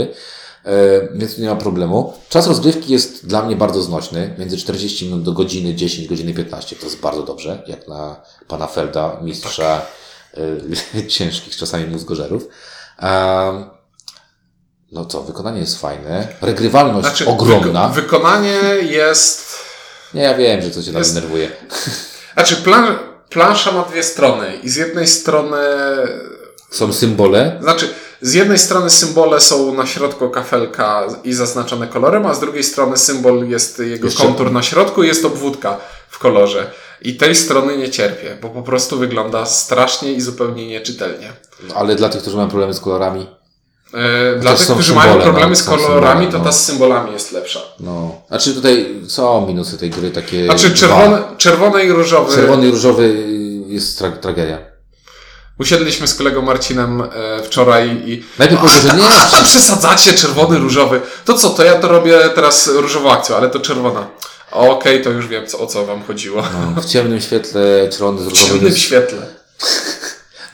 yy, 0.65 0.71
więc 1.15 1.35
tu 1.35 1.41
nie 1.41 1.49
ma 1.49 1.55
problemu. 1.55 2.13
Czas 2.29 2.47
rozgrywki 2.47 2.93
jest 2.93 3.27
dla 3.27 3.43
mnie 3.43 3.55
bardzo 3.55 3.81
znośny, 3.81 4.35
między 4.39 4.57
40 4.57 5.05
minut 5.05 5.23
do 5.23 5.31
godziny 5.31 5.75
10, 5.75 6.07
godziny 6.07 6.33
15, 6.33 6.75
to 6.75 6.85
jest 6.85 6.99
bardzo 6.99 7.23
dobrze, 7.23 7.63
jak 7.67 7.87
na 7.87 8.21
pana 8.47 8.67
Felda, 8.67 9.19
mistrza 9.21 9.81
yy, 10.93 11.07
ciężkich 11.15 11.55
czasami 11.55 11.85
mózgożerów. 11.87 12.47
Um, 13.01 13.74
no 14.95 15.05
co, 15.05 15.21
wykonanie 15.23 15.60
jest 15.60 15.81
fajne, 15.81 16.27
regrywalność 16.41 17.08
Znaczy, 17.08 17.27
ogromna. 17.27 17.89
wyko- 17.89 17.93
wykonanie 17.93 18.60
jest... 18.81 19.55
Nie, 20.13 20.21
ja 20.21 20.34
wiem, 20.38 20.62
że 20.62 20.69
to 20.71 20.84
cię 20.84 20.91
tam 20.91 20.99
Jest- 20.99 21.13
denerwuje. 21.15 21.51
Znaczy, 22.34 22.55
plan, 22.55 22.97
plansza 23.29 23.71
ma 23.71 23.81
dwie 23.84 24.03
strony 24.03 24.55
i 24.63 24.69
z 24.69 24.75
jednej 24.75 25.08
strony... 25.08 25.58
Są 26.69 26.93
symbole. 26.93 27.60
Znaczy, 27.62 27.93
z 28.21 28.34
jednej 28.34 28.58
strony 28.60 28.89
symbole 28.89 29.39
są 29.39 29.73
na 29.73 29.86
środku 29.86 30.29
kafelka 30.29 31.03
i 31.23 31.34
zaznaczone 31.34 31.88
kolorem, 31.88 32.25
a 32.25 32.34
z 32.34 32.39
drugiej 32.39 32.63
strony 32.63 32.97
symbol 32.97 33.47
jest 33.49 33.79
jego 33.79 34.05
Jeszcze- 34.08 34.23
kontur 34.23 34.51
na 34.51 34.63
środku 34.63 35.03
i 35.03 35.08
jest 35.08 35.25
obwódka 35.25 35.77
w 36.10 36.19
kolorze. 36.19 36.71
I 37.01 37.15
tej 37.17 37.36
strony 37.36 37.77
nie 37.77 37.89
cierpię, 37.89 38.38
bo 38.41 38.49
po 38.49 38.62
prostu 38.62 38.97
wygląda 38.97 39.45
strasznie 39.45 40.13
i 40.13 40.21
zupełnie 40.21 40.67
nieczytelnie. 40.67 41.34
No, 41.67 41.75
ale 41.75 41.95
dla 41.95 42.10
tych, 42.10 42.21
którzy 42.21 42.36
mają 42.38 42.49
problemy 42.49 42.73
z 42.73 42.79
kolorami, 42.79 43.27
E, 43.95 44.39
dla 44.39 44.53
tych, 44.53 44.65
którzy 44.65 44.84
symbole, 44.84 45.08
mają 45.08 45.21
problemy 45.21 45.49
no, 45.49 45.55
z 45.55 45.63
kolorami, 45.63 46.25
symbole, 46.25 46.31
to 46.31 46.38
no. 46.38 46.43
ta 46.43 46.51
z 46.51 46.65
symbolami 46.65 47.13
jest 47.13 47.31
lepsza. 47.31 47.60
no. 47.79 48.21
Znaczy 48.27 48.53
tutaj 48.53 49.01
są 49.08 49.47
minusy 49.47 49.77
tej 49.77 49.89
gry 49.89 50.12
takie. 50.12 50.45
Znaczy, 50.45 50.69
dwa. 50.69 50.77
czerwony, 50.77 51.17
czerwony 51.38 51.84
i 51.84 51.91
różowy. 51.91 52.36
Czerwony 52.36 52.67
i 52.67 52.71
różowy 52.71 53.25
jest 53.67 53.97
tra 53.97 54.12
tragedia. 54.12 54.58
Usiedliśmy 55.60 56.08
z 56.08 56.15
kolegą 56.15 56.41
Marcinem 56.41 57.01
e, 57.01 57.08
wczoraj 57.43 57.89
i. 58.05 58.23
Najpierw 58.39 58.62
powiedział, 58.62 58.81
że 58.81 58.97
nie, 58.97 59.08
A, 59.34 59.43
przesadzacie, 59.43 60.13
czerwony, 60.13 60.60
różowy. 60.60 61.01
To 61.25 61.34
co, 61.34 61.49
to 61.49 61.63
ja 61.63 61.79
to 61.79 61.88
robię 61.88 62.19
teraz 62.36 62.67
różową 62.67 63.12
akcją, 63.12 63.36
ale 63.36 63.49
to 63.49 63.60
czerwona. 63.60 64.08
Okej, 64.51 65.01
to 65.03 65.10
już 65.10 65.27
wiem, 65.27 65.47
co, 65.47 65.60
o 65.60 65.67
co 65.67 65.86
wam 65.86 66.03
chodziło. 66.03 66.43
no, 66.75 66.81
w 66.81 66.86
ciemnym 66.86 67.21
świetle 67.21 67.89
czerwony 67.91 68.21
z 68.21 68.23
W 68.23 68.29
różowym 68.29 68.47
ciemnym 68.47 68.67
jest... 68.67 68.79
świetle. 68.79 69.34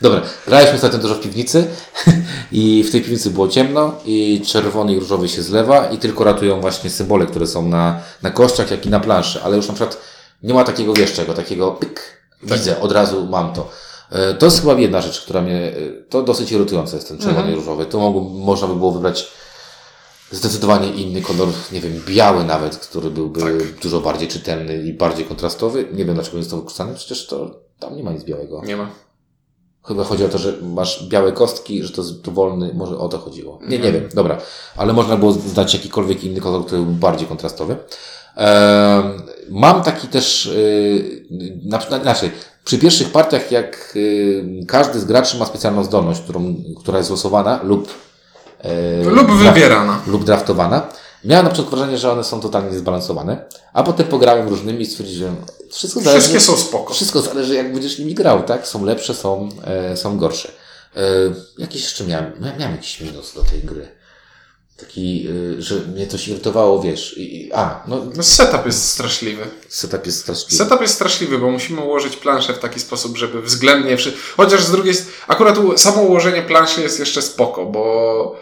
Dobra, 0.01 0.21
graliśmy 0.47 0.75
ostatnio 0.75 0.99
dużo 0.99 1.15
w 1.15 1.19
piwnicy 1.19 1.67
i 2.51 2.83
w 2.83 2.91
tej 2.91 3.01
piwnicy 3.01 3.29
było 3.29 3.47
ciemno 3.47 3.93
i 4.05 4.41
czerwony 4.47 4.93
i 4.93 4.99
różowy 4.99 5.29
się 5.29 5.41
zlewa 5.41 5.85
i 5.89 5.97
tylko 5.97 6.23
ratują 6.23 6.61
właśnie 6.61 6.89
symbole, 6.89 7.25
które 7.25 7.47
są 7.47 7.67
na, 7.67 7.99
na 8.21 8.31
kościach, 8.31 8.71
jak 8.71 8.85
i 8.85 8.89
na 8.89 8.99
planszy, 8.99 9.43
ale 9.43 9.57
już 9.57 9.67
na 9.67 9.73
przykład 9.73 9.97
nie 10.43 10.53
ma 10.53 10.63
takiego, 10.63 10.93
wiesz 10.93 11.13
czego, 11.13 11.33
takiego 11.33 11.71
pyk, 11.71 12.01
widzę, 12.43 12.79
od 12.79 12.91
razu 12.91 13.27
mam 13.27 13.53
to. 13.53 13.69
E, 14.11 14.33
To 14.33 14.45
jest 14.45 14.61
chyba 14.61 14.73
jedna 14.73 15.01
rzecz, 15.01 15.21
która 15.21 15.41
mnie, 15.41 15.55
e, 15.55 15.73
to 16.09 16.23
dosyć 16.23 16.51
irytujące 16.51 16.95
jest 16.95 17.07
ten 17.07 17.17
czerwony 17.17 17.51
i 17.51 17.55
różowy. 17.55 17.85
To 17.85 17.99
mogło, 17.99 18.21
można 18.21 18.67
by 18.67 18.75
było 18.75 18.91
wybrać 18.91 19.27
zdecydowanie 20.31 20.91
inny 20.91 21.21
kolor, 21.21 21.47
nie 21.71 21.81
wiem, 21.81 22.01
biały 22.07 22.43
nawet, 22.43 22.77
który 22.77 23.09
byłby 23.09 23.67
dużo 23.81 24.01
bardziej 24.01 24.27
czytelny 24.27 24.83
i 24.83 24.93
bardziej 24.93 25.25
kontrastowy. 25.25 25.87
Nie 25.93 26.05
wiem 26.05 26.15
dlaczego 26.15 26.37
nie 26.37 26.43
został 26.43 26.59
wykorzystany, 26.59 26.95
przecież 26.95 27.27
to 27.27 27.59
tam 27.79 27.95
nie 27.95 28.03
ma 28.03 28.11
nic 28.11 28.23
białego. 28.23 28.61
Nie 28.65 28.77
ma. 28.77 28.89
Chyba 29.87 30.03
chodzi 30.03 30.25
o 30.25 30.29
to, 30.29 30.37
że 30.37 30.53
masz 30.61 31.07
białe 31.07 31.31
kostki, 31.31 31.83
że 31.83 31.89
to 31.93 32.01
jest 32.01 32.21
dowolny, 32.21 32.71
może 32.73 32.97
o 32.97 33.09
to 33.09 33.17
chodziło. 33.17 33.59
Nie, 33.67 33.79
nie 33.79 33.91
wiem, 33.91 34.09
dobra. 34.13 34.37
Ale 34.77 34.93
można 34.93 35.17
było 35.17 35.31
znać 35.31 35.73
jakikolwiek 35.73 36.23
inny 36.23 36.41
kolor, 36.41 36.65
który 36.65 36.81
był 36.81 36.93
bardziej 36.93 37.27
kontrastowy. 37.27 37.77
Mam 39.49 39.83
taki 39.83 40.07
też, 40.07 40.45
yy, 40.45 41.25
na, 41.65 41.79
na, 41.91 41.97
inaczej, 41.97 42.31
przy 42.65 42.77
pierwszych 42.77 43.11
partiach, 43.11 43.51
jak 43.51 43.91
yy, 43.95 44.65
każdy 44.67 44.99
z 44.99 45.05
graczy 45.05 45.37
ma 45.37 45.45
specjalną 45.45 45.83
zdolność, 45.83 46.21
którą, 46.21 46.55
która 46.79 46.97
jest 46.97 47.09
losowana 47.09 47.59
lub, 47.63 47.87
yy, 49.03 49.09
Lub 49.11 49.31
wybierana. 49.31 50.01
lub 50.07 50.23
draftowana. 50.23 50.87
Miałem 51.25 51.45
na 51.45 51.51
początku 51.51 51.75
wrażenie, 51.75 51.97
że 51.97 52.11
one 52.11 52.23
są 52.23 52.39
totalnie 52.41 52.71
niezbalansowane, 52.71 53.45
a 53.73 53.83
potem 53.83 54.07
pograłem 54.07 54.47
różnymi 54.47 54.81
i 54.81 54.85
stwierdziłem, 54.85 55.35
wszystko 55.71 55.99
zależy. 56.01 56.19
Wszystkie 56.21 56.39
są 56.39 56.57
spoko. 56.57 56.93
Wszystko 56.93 57.21
zależy, 57.21 57.55
jak 57.55 57.73
będziesz 57.73 57.99
nimi 57.99 58.13
grał, 58.13 58.43
tak? 58.43 58.67
Są 58.67 58.85
lepsze, 58.85 59.13
są, 59.13 59.49
e, 59.63 59.97
są 59.97 60.17
gorsze. 60.17 60.51
E, 60.95 61.01
jakiś 61.57 61.81
jeszcze 61.83 62.03
miałem, 62.03 62.33
miałem, 62.59 62.71
jakiś 62.71 63.01
minus 63.01 63.33
do 63.33 63.41
tej 63.41 63.59
gry. 63.59 63.87
Taki, 64.77 65.27
e, 65.57 65.61
że 65.61 65.75
mnie 65.75 66.07
coś 66.07 66.27
irytowało, 66.27 66.81
wiesz. 66.81 67.17
I, 67.17 67.35
i, 67.47 67.53
a, 67.53 67.83
no, 67.87 68.05
No, 68.15 68.23
setup 68.23 68.65
jest 68.65 68.89
straszliwy. 68.89 69.43
setup 69.69 70.05
jest 70.05 70.19
straszliwy. 70.19 70.63
Setup 70.63 70.81
jest 70.81 70.93
straszliwy, 70.93 71.37
bo 71.37 71.51
musimy 71.51 71.81
ułożyć 71.81 72.17
planszę 72.17 72.53
w 72.53 72.59
taki 72.59 72.79
sposób, 72.79 73.17
żeby 73.17 73.41
względnie 73.41 73.97
wszy... 73.97 74.13
Chociaż 74.37 74.63
z 74.63 74.71
drugiej 74.71 74.93
strony, 74.93 75.11
akurat 75.27 75.57
samo 75.75 76.01
ułożenie 76.01 76.41
planszy 76.41 76.81
jest 76.81 76.99
jeszcze 76.99 77.21
spoko, 77.21 77.65
bo 77.65 78.35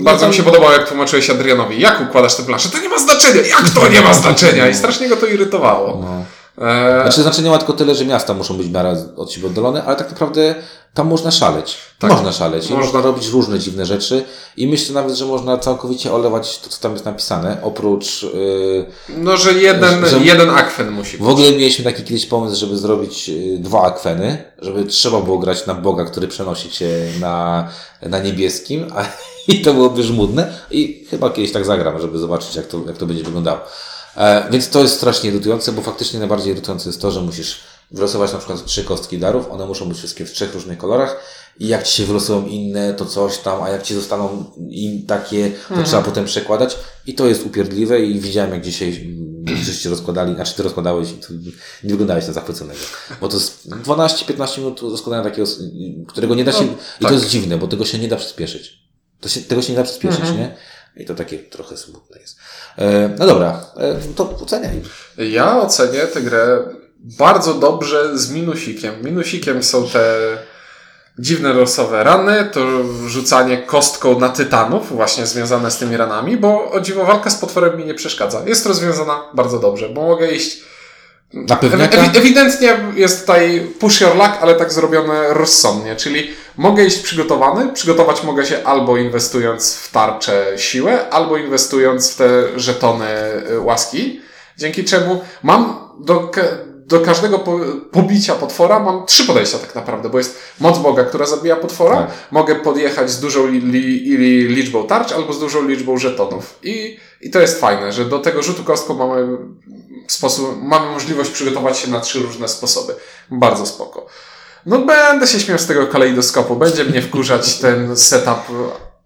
bardzo 0.00 0.20
tam- 0.20 0.30
mi 0.30 0.36
się 0.36 0.42
podobało, 0.42 0.72
jak 0.72 0.88
tłumaczyłeś 0.88 1.30
Adrianowi, 1.30 1.80
jak 1.80 2.00
układasz 2.08 2.34
tę 2.36 2.42
planszę. 2.42 2.68
To 2.68 2.78
nie 2.78 2.88
ma 2.88 2.98
znaczenia! 2.98 3.42
Jak 3.42 3.70
to 3.70 3.88
nie 3.88 4.00
ma 4.00 4.14
znaczenia? 4.14 4.68
I 4.68 4.74
strasznie 4.74 5.08
go 5.08 5.16
to 5.16 5.26
irytowało. 5.26 5.98
No. 6.02 6.24
E, 6.66 7.02
Znaczy 7.02 7.22
znaczenie 7.22 7.50
ma 7.50 7.58
tylko 7.58 7.72
tyle, 7.72 7.94
że 7.94 8.04
miasta 8.04 8.34
muszą 8.34 8.56
być 8.56 8.66
w 8.66 8.72
miarę 8.72 9.04
od 9.16 9.32
siebie 9.32 9.46
oddalone, 9.46 9.84
ale 9.84 9.96
tak 9.96 10.10
naprawdę 10.10 10.54
tam 10.94 11.06
można 11.08 11.30
szaleć. 11.30 11.76
Tak. 11.98 12.10
Można 12.10 12.32
szaleć 12.32 12.66
i 12.70 12.72
Można. 12.72 12.86
można 12.86 13.00
robić 13.00 13.28
różne 13.28 13.58
dziwne 13.58 13.86
rzeczy 13.86 14.24
i 14.56 14.66
myślę 14.66 14.94
nawet, 14.94 15.14
że 15.14 15.26
można 15.26 15.58
całkowicie 15.58 16.12
olewać 16.12 16.58
to, 16.58 16.68
co 16.70 16.80
tam 16.82 16.92
jest 16.92 17.04
napisane, 17.04 17.56
oprócz... 17.62 18.22
Yy, 18.22 18.86
no, 19.08 19.36
że 19.36 19.52
jeden, 19.52 20.06
że- 20.06 20.18
jeden 20.18 20.50
akwen 20.50 20.90
musi 20.90 21.16
być. 21.18 21.26
w 21.26 21.28
ogóle 21.28 21.50
mieliśmy 21.50 21.84
taki 21.84 22.02
kiedyś 22.04 22.26
pomysł, 22.26 22.60
żeby 22.60 22.76
zrobić 22.78 23.28
yy, 23.28 23.58
dwa 23.58 23.82
akweny, 23.82 24.44
żeby 24.58 24.84
trzeba 24.84 25.20
było 25.20 25.38
grać 25.38 25.66
na 25.66 25.74
Boga, 25.74 26.04
który 26.04 26.28
przenosi 26.28 26.70
cię 26.70 26.88
na, 27.20 27.68
na 28.02 28.18
niebieskim, 28.18 28.86
a, 28.96 29.04
i 29.50 29.62
to 29.62 29.74
byłoby 29.74 30.02
żmudne 30.02 30.52
i 30.70 31.06
chyba 31.10 31.30
kiedyś 31.30 31.52
tak 31.52 31.64
zagram, 31.64 32.00
żeby 32.00 32.18
zobaczyć, 32.18 32.56
jak 32.56 32.66
to, 32.66 32.80
jak 32.86 32.96
to 32.96 33.06
będzie 33.06 33.24
wyglądało. 33.24 33.60
E, 34.16 34.50
więc 34.50 34.68
to 34.68 34.82
jest 34.82 34.94
strasznie 34.94 35.30
irytujące, 35.30 35.72
bo 35.72 35.82
faktycznie 35.82 36.18
najbardziej 36.18 36.52
irytujące 36.52 36.88
jest 36.88 37.00
to, 37.00 37.10
że 37.10 37.20
musisz 37.20 37.60
wylosować 37.90 38.32
na 38.32 38.38
przykład 38.38 38.64
trzy 38.64 38.84
kostki 38.84 39.18
darów, 39.18 39.50
one 39.50 39.66
muszą 39.66 39.88
być 39.88 39.98
wszystkie 39.98 40.24
w 40.24 40.32
trzech 40.32 40.54
różnych 40.54 40.78
kolorach 40.78 41.16
i 41.58 41.68
jak 41.68 41.82
ci 41.82 41.96
się 41.96 42.04
wylosują 42.04 42.46
inne, 42.46 42.94
to 42.94 43.06
coś 43.06 43.38
tam, 43.38 43.62
a 43.62 43.68
jak 43.68 43.82
ci 43.82 43.94
zostaną 43.94 44.44
im 44.70 45.06
takie, 45.06 45.52
to 45.68 45.82
trzeba 45.82 46.02
potem 46.02 46.24
przekładać 46.24 46.76
i 47.06 47.14
to 47.14 47.26
jest 47.26 47.46
upierdliwe 47.46 48.00
i 48.00 48.20
widziałem 48.20 48.50
jak 48.50 48.64
dzisiaj 48.64 49.14
mm, 49.46 49.56
żeście 49.64 49.90
rozkładali, 49.90 50.34
znaczy 50.34 50.54
ty 50.54 50.62
rozkładałeś 50.62 51.10
i 51.10 51.14
to 51.14 51.28
nie 51.84 51.90
wyglądałeś 51.90 52.26
na 52.26 52.32
zachwyconego, 52.32 52.80
bo 53.20 53.28
to 53.28 53.36
jest 53.36 53.68
12-15 53.68 54.58
minut 54.58 54.80
rozkładania 54.80 55.24
takiego, 55.24 55.48
którego 56.06 56.34
nie 56.34 56.44
da 56.44 56.52
się, 56.52 56.66
No, 56.66 56.72
i 56.72 57.02
to 57.02 57.04
tak. 57.04 57.12
jest 57.12 57.28
dziwne, 57.28 57.58
bo 57.58 57.66
tego 57.66 57.84
się 57.84 57.98
nie 57.98 58.08
da 58.08 58.16
przyspieszyć. 58.16 58.79
To 59.20 59.28
się, 59.28 59.40
tego 59.40 59.62
się 59.62 59.72
nie 59.72 59.78
da 59.78 59.84
przyspieszyć, 59.84 60.20
Mhm. 60.20 60.38
nie? 60.38 60.56
I 60.96 61.04
to 61.06 61.14
takie 61.14 61.38
trochę 61.38 61.76
smutne 61.76 62.20
jest. 62.20 62.38
E, 62.78 63.10
no 63.18 63.26
dobra, 63.26 63.60
e, 63.76 63.96
to 64.16 64.36
oceniaj. 64.42 64.82
Ja 65.18 65.58
ocenię 65.60 66.00
tę 66.00 66.20
grę 66.20 66.58
bardzo 66.98 67.54
dobrze 67.54 68.18
z 68.18 68.30
minusikiem. 68.30 68.94
Minusikiem 69.04 69.62
są 69.62 69.88
te 69.88 70.14
dziwne 71.18 71.52
losowe 71.52 72.04
rany, 72.04 72.48
to 72.52 72.60
rzucanie 73.08 73.58
kostką 73.62 74.18
na 74.20 74.28
tytanów, 74.28 74.88
właśnie 74.96 75.26
związane 75.26 75.70
z 75.70 75.76
tymi 75.78 75.96
ranami, 75.96 76.36
bo 76.36 76.70
o 76.70 76.80
dziwo 76.80 77.04
walka 77.04 77.30
z 77.30 77.36
potworem 77.36 77.76
mi 77.78 77.84
nie 77.84 77.94
przeszkadza. 77.94 78.42
Jest 78.46 78.66
rozwiązana 78.66 79.20
bardzo 79.34 79.58
dobrze, 79.58 79.88
bo 79.88 80.02
mogę 80.02 80.32
iść. 80.32 80.60
Na 81.32 81.56
pewniaka? 81.56 81.96
ewi- 81.98 82.18
ewidentnie 82.18 82.78
jest 82.96 83.20
tutaj 83.20 83.66
push 83.80 84.00
your 84.00 84.14
luck, 84.16 84.30
ale 84.40 84.54
tak 84.54 84.72
zrobione 84.72 85.34
rozsądnie, 85.34 85.96
czyli 85.96 86.30
mogę 86.56 86.84
iść 86.84 86.98
przygotowany, 86.98 87.72
przygotować 87.72 88.22
mogę 88.22 88.46
się 88.46 88.64
albo 88.64 88.96
inwestując 88.96 89.74
w 89.74 89.92
tarczę 89.92 90.46
siłę, 90.56 91.10
albo 91.10 91.36
inwestując 91.36 92.12
w 92.12 92.16
te 92.16 92.58
żetony 92.58 93.06
y, 93.50 93.60
łaski, 93.60 94.20
dzięki 94.58 94.84
czemu 94.84 95.20
mam 95.42 95.90
do, 96.00 96.30
do 96.86 97.00
każdego 97.00 97.38
po, 97.38 97.58
pobicia 97.92 98.34
potwora 98.34 98.80
mam 98.80 99.06
trzy 99.06 99.24
podejścia 99.24 99.58
tak 99.58 99.74
naprawdę, 99.74 100.08
bo 100.08 100.18
jest 100.18 100.38
moc 100.60 100.78
Boga, 100.78 101.04
która 101.04 101.26
zabija 101.26 101.56
potwora, 101.56 101.96
Tak. 101.96 102.10
mogę 102.30 102.54
podjechać 102.54 103.10
z 103.10 103.20
dużą 103.20 103.46
li, 103.46 103.58
li, 103.58 104.16
li, 104.16 104.48
liczbą 104.48 104.86
tarcz 104.86 105.12
albo 105.12 105.32
z 105.32 105.40
dużą 105.40 105.68
liczbą 105.68 105.98
żetonów. 105.98 106.58
I, 106.62 106.98
I 107.20 107.30
to 107.30 107.40
jest 107.40 107.60
fajne, 107.60 107.92
że 107.92 108.04
do 108.04 108.18
tego 108.18 108.42
rzutu 108.42 108.64
kostką 108.64 108.94
mamy 108.94 109.38
sposób, 110.08 110.62
mamy 110.62 110.90
możliwość 110.90 111.30
przygotować 111.30 111.78
się 111.78 111.90
na 111.90 112.00
trzy 112.00 112.18
różne 112.18 112.48
sposoby. 112.48 112.94
Bardzo 113.30 113.66
spoko. 113.66 114.06
No 114.66 114.78
będę 114.78 115.26
się 115.26 115.40
śmiał 115.40 115.58
z 115.58 115.66
tego 115.66 115.86
kalejdoskopu, 115.86 116.56
będzie 116.56 116.84
mnie 116.84 117.02
wkurzać 117.02 117.54
ten 117.58 117.96
setup, 117.96 118.38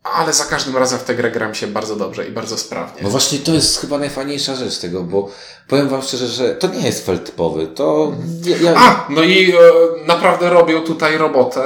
ale 0.02 0.32
za 0.32 0.44
każdym 0.44 0.76
razem 0.76 0.98
w 0.98 1.02
tę 1.02 1.14
grę 1.14 1.30
gram 1.30 1.54
się 1.54 1.66
bardzo 1.66 1.96
dobrze 1.96 2.26
i 2.26 2.30
bardzo 2.30 2.58
sprawnie. 2.58 3.02
No 3.02 3.08
właśnie 3.10 3.38
to 3.38 3.52
jest 3.52 3.80
chyba 3.80 3.98
najfajniejsza 3.98 4.54
rzecz 4.54 4.78
tego, 4.78 5.02
bo 5.02 5.28
powiem 5.68 5.88
wam 5.88 6.02
szczerze, 6.02 6.26
że 6.26 6.54
to 6.54 6.66
nie 6.66 6.86
jest 6.86 7.06
felt 7.06 7.26
typowy. 7.26 7.66
To 7.66 8.12
ja, 8.44 8.56
ja... 8.56 8.74
A, 8.76 9.06
no 9.10 9.22
i 9.22 9.50
e, 9.52 9.56
naprawdę 10.06 10.50
robią 10.50 10.80
tutaj 10.80 11.18
robotę 11.18 11.62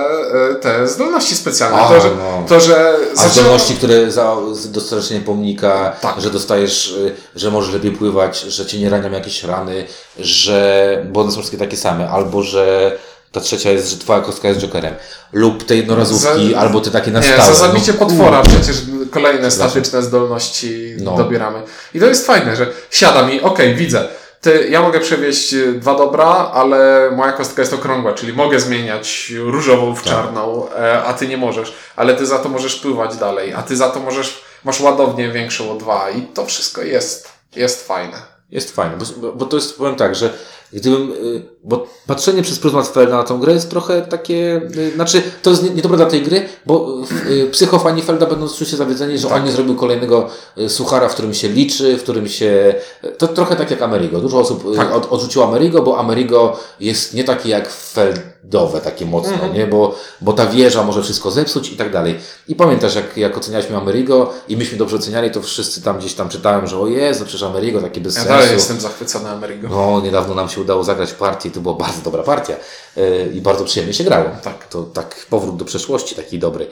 e, 0.50 0.54
te 0.54 0.88
zdolności 0.88 1.34
specjalne. 1.34 1.78
A, 1.78 1.88
to, 1.88 2.00
że, 2.00 2.08
no. 2.10 2.44
to, 2.48 2.60
że 2.60 2.94
A 3.16 3.28
zdolności, 3.28 3.74
które 3.74 4.10
za 4.10 4.36
z- 4.52 4.70
dostarczenie 4.70 5.20
pomnika, 5.20 5.96
Tak. 6.00 6.20
że 6.20 6.30
dostajesz, 6.30 6.90
y, 6.90 7.14
że 7.36 7.50
możesz 7.50 7.74
lepiej 7.74 7.92
pływać, 7.92 8.40
że 8.40 8.66
cię 8.66 8.78
nie 8.80 8.90
ranią 8.90 9.10
jakieś 9.10 9.44
rany, 9.44 9.86
że, 10.18 11.06
bo 11.12 11.20
one 11.20 11.30
są 11.30 11.36
wszystkie 11.38 11.58
takie 11.58 11.76
same, 11.76 12.10
albo 12.10 12.42
że 12.42 12.98
ta 13.32 13.40
trzecia 13.40 13.70
jest, 13.70 13.90
że 13.90 13.96
twoja 13.98 14.20
kostka 14.20 14.48
jest 14.48 14.60
jokerem, 14.60 14.94
lub 15.32 15.64
te 15.64 15.76
jednorazówki, 15.76 16.52
Za- 16.52 16.58
albo 16.60 16.80
te 16.80 16.90
takie 16.90 17.10
na 17.10 17.20
Nie, 17.20 17.26
stałe. 17.26 17.42
za 17.42 17.54
zabicie 17.54 17.92
No, 17.92 17.98
potwora 17.98 18.40
kurde. 18.42 18.58
przecież 18.58 18.76
kolejne 19.10 19.50
statyczne 19.50 20.02
zdolności 20.02 20.94
No. 21.00 21.16
dobieramy. 21.16 21.62
I 21.94 22.00
to 22.00 22.06
jest 22.06 22.26
fajne, 22.26 22.56
że 22.56 22.66
siada 22.90 23.22
mi, 23.26 23.40
okej, 23.40 23.74
widzę. 23.74 24.08
Ty, 24.40 24.68
ja 24.70 24.82
mogę 24.82 25.00
przewieźć 25.00 25.54
y, 25.54 25.72
dwa 25.72 25.94
dobra, 25.94 26.26
ale 26.54 27.10
moja 27.16 27.32
kostka 27.32 27.62
jest 27.62 27.72
okrągła, 27.74 28.12
czyli 28.14 28.32
mogę 28.32 28.60
zmieniać 28.60 29.32
różową 29.36 29.94
w 29.94 30.02
Tak. 30.02 30.12
czarną, 30.12 30.66
e, 30.70 31.02
a 31.02 31.14
ty 31.14 31.28
nie 31.28 31.36
możesz. 31.36 31.74
Ale 31.96 32.14
ty 32.14 32.26
za 32.26 32.38
to 32.38 32.48
możesz 32.48 32.74
pływać 32.76 33.16
dalej, 33.16 33.52
a 33.54 33.62
ty 33.62 33.76
za 33.76 33.88
to 33.90 34.00
możesz, 34.00 34.42
masz 34.64 34.80
ładownię 34.80 35.32
większą 35.32 35.70
o 35.72 35.74
dwa 35.74 36.10
i 36.10 36.22
to 36.22 36.46
wszystko 36.46 36.82
jest, 36.82 37.28
jest 37.56 37.86
fajne. 37.86 38.16
Jest 38.50 38.74
fajne, 38.74 38.96
bo, 39.16 39.32
bo 39.32 39.44
to 39.46 39.56
jest, 39.56 39.78
powiem 39.78 39.96
tak, 39.96 40.14
że 40.14 40.30
gdybym, 40.72 41.12
y, 41.12 41.42
bo 41.64 41.86
patrzenie 42.06 42.42
przez 42.42 42.58
pryzmat 42.58 42.88
Felda 42.88 43.16
na 43.16 43.22
tą 43.22 43.38
grę 43.40 43.52
jest 43.52 43.70
trochę 43.70 44.02
takie, 44.02 44.60
y, 44.76 44.92
znaczy, 44.94 45.22
to 45.42 45.50
jest 45.50 45.62
nie- 45.62 45.70
niedobre 45.70 45.96
dla 45.96 46.06
tej 46.06 46.22
gry, 46.22 46.48
bo 46.66 46.94
y, 47.30 47.46
psychofani 47.50 48.02
Felda 48.02 48.26
będą 48.26 48.48
czuć 48.48 48.68
się 48.68 48.76
zawiedzeni, 48.76 49.18
że 49.18 49.28
Tak. 49.28 49.36
on 49.36 49.44
nie 49.44 49.52
zrobił 49.52 49.74
kolejnego 49.74 50.28
suchara, 50.68 51.08
w 51.08 51.12
którym 51.12 51.34
się 51.34 51.48
liczy, 51.48 51.96
w 51.96 52.02
którym 52.02 52.28
się, 52.28 52.74
to 53.18 53.28
trochę 53.28 53.56
tak 53.56 53.70
jak 53.70 53.82
Amerigo. 53.82 54.20
Dużo 54.20 54.38
osób 54.40 54.76
Tak. 54.76 54.94
od, 54.96 55.12
odrzuciło 55.12 55.48
Amerigo, 55.48 55.82
bo 55.82 55.98
Amerigo 55.98 56.56
jest 56.80 57.14
nie 57.14 57.24
takie 57.24 57.48
jak 57.48 57.68
Feldowe, 57.72 58.80
takie 58.80 59.06
mocno, 59.06 59.32
Mhm. 59.32 59.54
nie, 59.54 59.66
bo, 59.66 59.94
bo 60.20 60.32
ta 60.32 60.46
wieża 60.46 60.82
może 60.82 61.02
wszystko 61.02 61.30
zepsuć 61.30 61.72
i 61.72 61.76
tak 61.76 61.92
dalej. 61.92 62.14
I 62.48 62.54
pamiętasz, 62.54 62.94
jak, 62.94 63.16
jak 63.16 63.36
ocenialiśmy 63.36 63.76
Amerigo 63.76 64.30
i 64.48 64.56
myśmy 64.56 64.78
dobrze 64.78 64.96
oceniali, 64.96 65.30
to 65.30 65.42
wszyscy 65.42 65.82
tam 65.82 65.98
gdzieś 65.98 66.14
tam 66.14 66.28
czytałem, 66.28 66.66
że 66.66 66.78
o 66.78 66.86
Jezu, 66.86 67.24
przecież 67.24 67.42
Amerigo 67.42 67.80
takie 67.80 68.00
bez 68.00 68.14
Ja 68.16 68.20
sensu. 68.22 68.38
dalej 68.38 68.54
jestem 68.54 68.80
zachwycony 68.80 69.30
Amerigo. 69.30 69.68
No, 69.70 70.00
niedawno 70.00 70.34
nam 70.34 70.48
się 70.48 70.57
udało 70.60 70.84
zagrać 70.84 71.12
partię 71.12 71.50
to 71.50 71.60
była 71.60 71.74
bardzo 71.74 72.02
dobra 72.02 72.22
partia 72.22 72.54
e, 72.96 73.26
i 73.26 73.40
bardzo 73.40 73.64
przyjemnie 73.64 73.94
się 73.94 74.04
grało. 74.04 74.30
Tak. 74.42 74.66
To 74.66 74.82
tak 74.82 75.26
powrót 75.30 75.56
do 75.56 75.64
przeszłości 75.64 76.14
taki 76.14 76.38
dobry. 76.38 76.66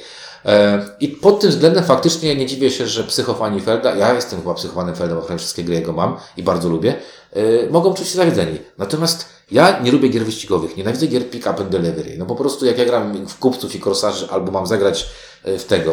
E, 0.45 0.87
I 1.01 1.09
pod 1.09 1.41
tym 1.41 1.51
względem 1.51 1.85
faktycznie 1.85 2.37
nie 2.37 2.47
dziwię 2.47 2.71
się, 2.71 2.87
że 2.87 3.05
psychofani 3.05 3.61
Felda, 3.61 3.95
ja 3.95 4.15
jestem 4.15 4.41
chyba 4.41 4.55
psychofanem 4.55 4.95
Felda, 4.97 5.15
bo 5.15 5.39
wszystkie 5.39 5.65
gry 5.65 5.75
jego 5.75 5.93
mam 5.93 6.17
i 6.37 6.43
bardzo 6.43 6.69
lubię, 6.69 6.95
e, 7.33 7.71
mogą 7.71 7.95
czuć 7.95 8.09
się 8.09 8.17
zawiedzeni. 8.17 8.59
Natomiast 8.79 9.27
ja 9.51 9.81
nie 9.81 9.93
lubię 9.93 10.09
gier 10.09 10.25
wyścigowych, 10.25 10.77
nienawidzę 10.77 11.07
gier 11.07 11.31
pick 11.31 11.47
up 11.47 11.61
and 11.63 11.69
delivery. 11.69 12.17
No 12.19 12.27
po 12.27 12.35
prostu 12.35 12.67
jak 12.67 12.79
ja 12.79 12.85
gram 12.85 13.27
w 13.27 13.39
kupców 13.39 13.75
i 13.75 13.81
korsarzy 13.81 14.29
albo 14.31 14.53
mam 14.53 14.67
zagrać 14.67 15.09
w 15.45 15.65
tego, 15.65 15.93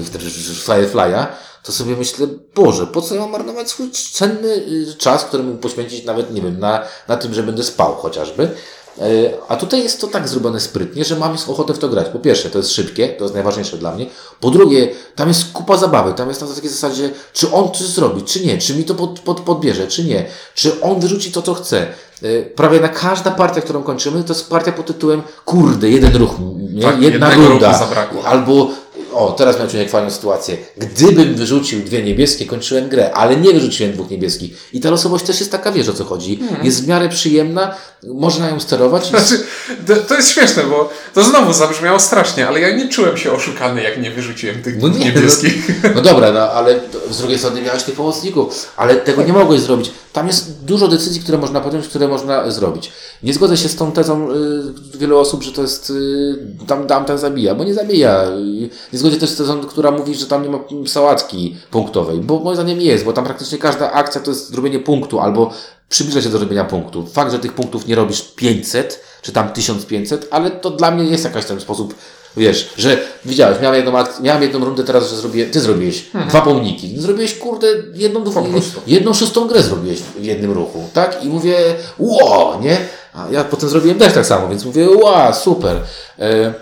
w 0.00 0.10
te- 0.10 0.18
w 0.18 0.66
Firefly'a, 0.66 1.26
to 1.62 1.72
sobie 1.72 1.96
myślę, 1.96 2.26
Boże, 2.54 2.86
po 2.86 3.02
co 3.02 3.14
ja 3.14 3.20
mam 3.20 3.30
marnować 3.30 3.70
swój 3.70 3.90
cenny 4.12 4.48
y, 4.48 4.94
czas, 4.98 5.24
który 5.24 5.42
mógł 5.42 5.58
poświęcić 5.58 6.04
nawet, 6.04 6.34
nie 6.34 6.40
wiem, 6.42 6.58
na, 6.58 6.82
na 7.08 7.16
tym, 7.16 7.34
że 7.34 7.42
będę 7.42 7.62
spał 7.62 7.94
chociażby. 7.94 8.50
E, 8.98 9.04
A 9.48 9.56
tutaj 9.56 9.82
jest 9.82 10.00
to 10.00 10.06
tak 10.06 10.28
zrobione 10.28 10.60
sprytnie, 10.60 11.04
że 11.04 11.16
mam 11.16 11.36
ochotę 11.48 11.74
w 11.74 11.78
to 11.78 11.88
grać. 11.88 12.08
Po 12.08 12.18
pierwsze, 12.18 12.50
to 12.50 12.58
jest 12.58 12.70
szybkie, 12.72 13.08
to 13.08 13.24
jest 13.24 13.34
najważniejsze 13.34 13.76
dla 13.78 13.92
mnie. 13.94 14.06
Po 14.40 14.50
drugie, 14.50 14.88
tam 15.16 15.28
jest 15.28 15.52
kupa 15.52 15.76
zabawy. 15.76 16.12
Tam 16.14 16.28
jest 16.28 16.40
na 16.40 16.46
takiej 16.46 16.70
zasadzie, 16.70 17.10
czy 17.32 17.52
on 17.52 17.70
coś 17.70 17.86
zrobi, 17.86 18.22
czy 18.22 18.46
nie, 18.46 18.58
czy 18.58 18.74
mi 18.74 18.84
to 18.84 18.94
pod, 18.94 19.20
pod, 19.20 19.40
podbierze, 19.40 19.86
czy 19.88 20.04
nie, 20.04 20.26
czy 20.54 20.80
on 20.80 21.00
wyrzuci 21.00 21.32
to, 21.32 21.42
co 21.42 21.54
chce. 21.54 21.86
E, 22.22 22.42
Prawie 22.42 22.80
na 22.80 22.88
każda 22.88 23.30
partia, 23.30 23.60
którą 23.60 23.82
kończymy, 23.82 24.24
to 24.24 24.32
jest 24.32 24.50
partia 24.50 24.72
pod 24.72 24.86
tytułem 24.86 25.22
kurde, 25.44 25.90
jeden 25.90 26.16
ruch, 26.16 26.30
nie? 26.72 26.82
Tak, 26.82 27.02
jedna 27.02 27.34
runda. 27.34 27.88
Albo 28.24 28.68
o, 29.14 29.32
teraz 29.32 29.56
miałem 29.56 29.76
jak 29.76 29.90
fajną 29.90 30.10
sytuację. 30.10 30.56
Gdybym 30.76 31.34
wyrzucił 31.34 31.80
dwie 31.80 32.02
niebieskie, 32.02 32.46
kończyłem 32.46 32.88
grę, 32.88 33.14
ale 33.14 33.36
nie 33.36 33.52
wyrzuciłem 33.52 33.92
dwóch 33.92 34.10
niebieskich. 34.10 34.68
I 34.72 34.80
ta 34.80 34.90
losowość 34.90 35.24
też 35.24 35.40
jest 35.40 35.52
taka, 35.52 35.72
wiesz 35.72 35.88
o 35.88 35.92
co 35.92 36.04
chodzi. 36.04 36.40
Jest 36.62 36.84
w 36.84 36.88
miarę 36.88 37.08
przyjemna, 37.08 37.74
można 38.06 38.48
ją 38.48 38.60
sterować. 38.60 39.06
Znaczy, 39.06 39.40
to, 39.86 39.96
to 39.96 40.14
jest 40.14 40.28
śmieszne, 40.30 40.62
bo 40.62 40.90
to 41.14 41.24
znowu 41.24 41.52
zabrzmiało 41.52 42.00
strasznie, 42.00 42.48
ale 42.48 42.60
ja 42.60 42.76
nie 42.76 42.88
czułem 42.88 43.16
się 43.16 43.32
oszukany, 43.32 43.82
jak 43.82 44.02
nie 44.02 44.10
wyrzuciłem 44.10 44.62
tych 44.62 44.82
No 44.82 44.88
nie, 44.88 44.98
niebieskich. 44.98 45.82
No, 45.82 45.90
no 45.94 46.00
dobra, 46.02 46.32
no 46.32 46.40
ale 46.40 46.80
z 47.10 47.18
drugiej 47.18 47.38
strony 47.38 47.62
miałeś 47.62 47.82
tych 47.82 47.94
pomocników, 47.94 48.72
ale 48.76 48.96
tego 48.96 49.22
nie 49.22 49.32
mogłeś 49.32 49.60
zrobić. 49.60 49.90
Tam 50.12 50.26
jest 50.26 50.64
dużo 50.64 50.88
decyzji, 50.88 51.20
które 51.20 51.38
można 51.38 51.60
podjąć, 51.60 51.88
które 51.88 52.08
można 52.08 52.50
zrobić. 52.50 52.92
Nie 53.22 53.34
zgodzę 53.34 53.56
się 53.56 53.68
z 53.68 53.76
tą 53.76 53.92
tezą 53.92 54.30
y, 54.30 54.98
wielu 54.98 55.18
osób, 55.18 55.42
że 55.42 55.52
to 55.52 55.62
jest 55.62 55.90
y, 55.90 56.36
tam, 56.66 56.86
tam 56.86 57.04
ten 57.04 57.18
zabija, 57.18 57.54
bo 57.54 57.64
nie 57.64 57.74
zabija. 57.74 58.24
Y, 58.24 58.70
Nie 58.92 58.98
zgodzę 59.02 59.16
też 59.16 59.30
z 59.30 59.36
tezą, 59.36 59.60
która 59.60 59.90
mówi, 59.90 60.14
że 60.14 60.26
tam 60.26 60.42
nie 60.42 60.48
ma 60.48 60.58
sałatki 60.86 61.56
punktowej, 61.70 62.18
bo 62.18 62.38
moim 62.38 62.56
zdaniem 62.56 62.80
jest, 62.80 63.04
bo 63.04 63.12
tam 63.12 63.24
praktycznie 63.24 63.58
każda 63.58 63.92
akcja 63.92 64.20
to 64.20 64.30
jest 64.30 64.50
zrobienie 64.50 64.78
punktu 64.78 65.20
albo 65.20 65.50
przybliża 65.88 66.22
się 66.22 66.28
do 66.28 66.38
robienia 66.38 66.64
punktu. 66.64 67.06
Fakt, 67.06 67.32
że 67.32 67.38
tych 67.38 67.52
punktów 67.52 67.86
nie 67.86 67.94
robisz 67.94 68.22
500 68.22 69.04
czy 69.22 69.32
tam 69.32 69.48
1500, 69.48 70.28
ale 70.30 70.50
to 70.50 70.70
dla 70.70 70.90
mnie 70.90 71.04
jest 71.04 71.24
jakaś 71.24 71.44
ten 71.44 71.60
sposób 71.60 71.94
Wiesz, 72.36 72.70
że 72.76 72.98
widziałeś, 73.24 73.60
miałem 73.60 73.76
jedną, 73.76 73.98
akcję, 73.98 74.24
miałem 74.24 74.42
jedną 74.42 74.64
rundę 74.64 74.84
teraz, 74.84 75.10
że 75.10 75.16
zrobię, 75.16 75.46
ty 75.46 75.60
zrobiłeś 75.60 76.04
dwa 76.28 76.40
pomniki. 76.40 77.00
Zrobiłeś, 77.00 77.38
kurde, 77.38 77.66
jedną, 77.94 78.24
prostu. 78.32 78.80
jedną 78.86 79.14
szóstą 79.14 79.46
grę 79.46 79.62
zrobiłeś 79.62 79.98
w 79.98 80.24
jednym 80.24 80.52
ruchu, 80.52 80.84
tak? 80.94 81.24
I 81.24 81.28
mówię, 81.28 81.56
ło, 81.98 82.58
nie? 82.62 82.76
A 83.14 83.26
ja 83.30 83.44
potem 83.44 83.68
zrobiłem 83.68 83.98
też 83.98 84.12
tak 84.12 84.26
samo, 84.26 84.48
więc 84.48 84.64
mówię, 84.64 84.90
ła, 84.90 85.32
super. 85.32 85.76
E, 86.18 86.54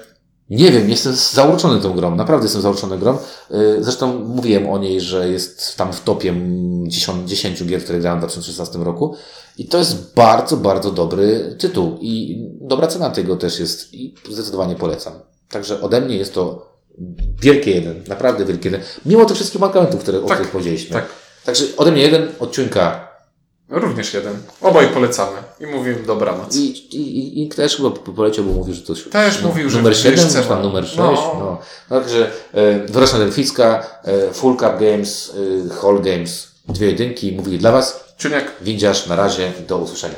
nie 0.51 0.73
wiem, 0.73 0.91
jestem 0.91 1.15
zauroczony 1.15 1.81
tą 1.81 1.93
grą, 1.93 2.15
naprawdę 2.15 2.45
jestem 2.45 2.63
zauroczony 2.63 2.99
grą. 2.99 3.13
E, 3.13 3.19
zresztą 3.81 4.19
mówiłem 4.25 4.69
o 4.71 4.79
niej, 4.79 5.01
że 5.01 5.29
jest 5.29 5.77
tam 5.77 5.93
w 5.93 6.01
topie 6.01 6.35
10, 6.87 7.29
10 7.31 7.65
gier, 7.65 7.83
które 7.85 7.99
grałem 8.01 8.19
w 8.19 8.23
2016 8.23 8.79
roku. 8.79 9.15
I 9.59 9.65
to 9.69 9.79
jest 9.79 10.15
bardzo, 10.15 10.57
bardzo 10.57 10.91
dobry 10.91 11.57
tytuł. 11.59 11.99
I 12.01 12.43
dobra 12.61 12.87
cena 12.87 13.11
tego 13.11 13.37
też 13.37 13.61
jest. 13.61 13.95
I 13.95 14.15
zdecydowanie 14.31 14.75
polecam. 14.75 15.13
Także 15.49 15.81
ode 15.81 16.01
mnie 16.01 16.17
jest 16.17 16.35
to 16.35 16.71
wielkie 17.43 17.71
jeden, 17.71 18.03
naprawdę 18.09 18.45
wielkie 18.45 18.69
jeden. 18.71 18.87
Mimo 19.07 19.25
tych 19.25 19.37
wszystkich 19.37 19.61
mankamentów, 19.61 20.01
które, 20.01 20.19
o 20.19 20.27
Tak, 20.27 20.37
których 20.37 20.53
powiedzieliśmy. 20.53 20.93
tak. 20.93 21.07
Także 21.45 21.65
ode 21.77 21.93
mnie 21.93 22.03
jeden 22.03 22.29
odcinka 22.41 23.10
Również 23.71 24.15
jeden. 24.15 24.37
Obaj 24.61 24.89
polecamy. 24.89 25.37
I 25.61 25.67
mówimy 25.67 26.03
dobranoc. 26.07 26.57
I, 26.57 26.71
i, 26.97 27.43
i, 27.43 27.49
też 27.49 27.77
chyba 27.77 27.91
po- 27.91 28.13
poleciał, 28.13 28.45
bo 28.45 28.53
mówił, 28.53 28.75
że 28.75 28.81
to 28.83 28.95
Też 29.11 29.43
nu- 29.43 29.49
mówił, 29.49 29.71
że 29.71 29.79
numer 29.79 29.97
7, 29.97 30.13
jeszcze 30.13 30.43
czy 30.43 30.49
tam 30.49 30.63
numer 30.63 30.85
6. 30.85 30.99
No. 30.99 31.13
No. 31.39 31.59
Także 31.89 32.31
e, 32.55 32.87
Wrocław 32.87 33.21
Delficka, 33.21 33.87
e, 34.05 34.33
Full 34.35 34.57
Cup 34.57 34.79
Games, 34.81 35.33
e, 35.71 35.75
Hall 35.75 36.01
Games, 36.03 36.49
dwie 36.69 36.87
jedynki 36.87 37.33
mówili 37.33 37.59
dla 37.59 37.73
Was. 37.73 38.05
Czyniak. 38.17 38.53
Windziarz, 38.61 39.07
na 39.07 39.17
razie, 39.17 39.53
do 39.69 39.79
usłyszenia. 39.79 40.15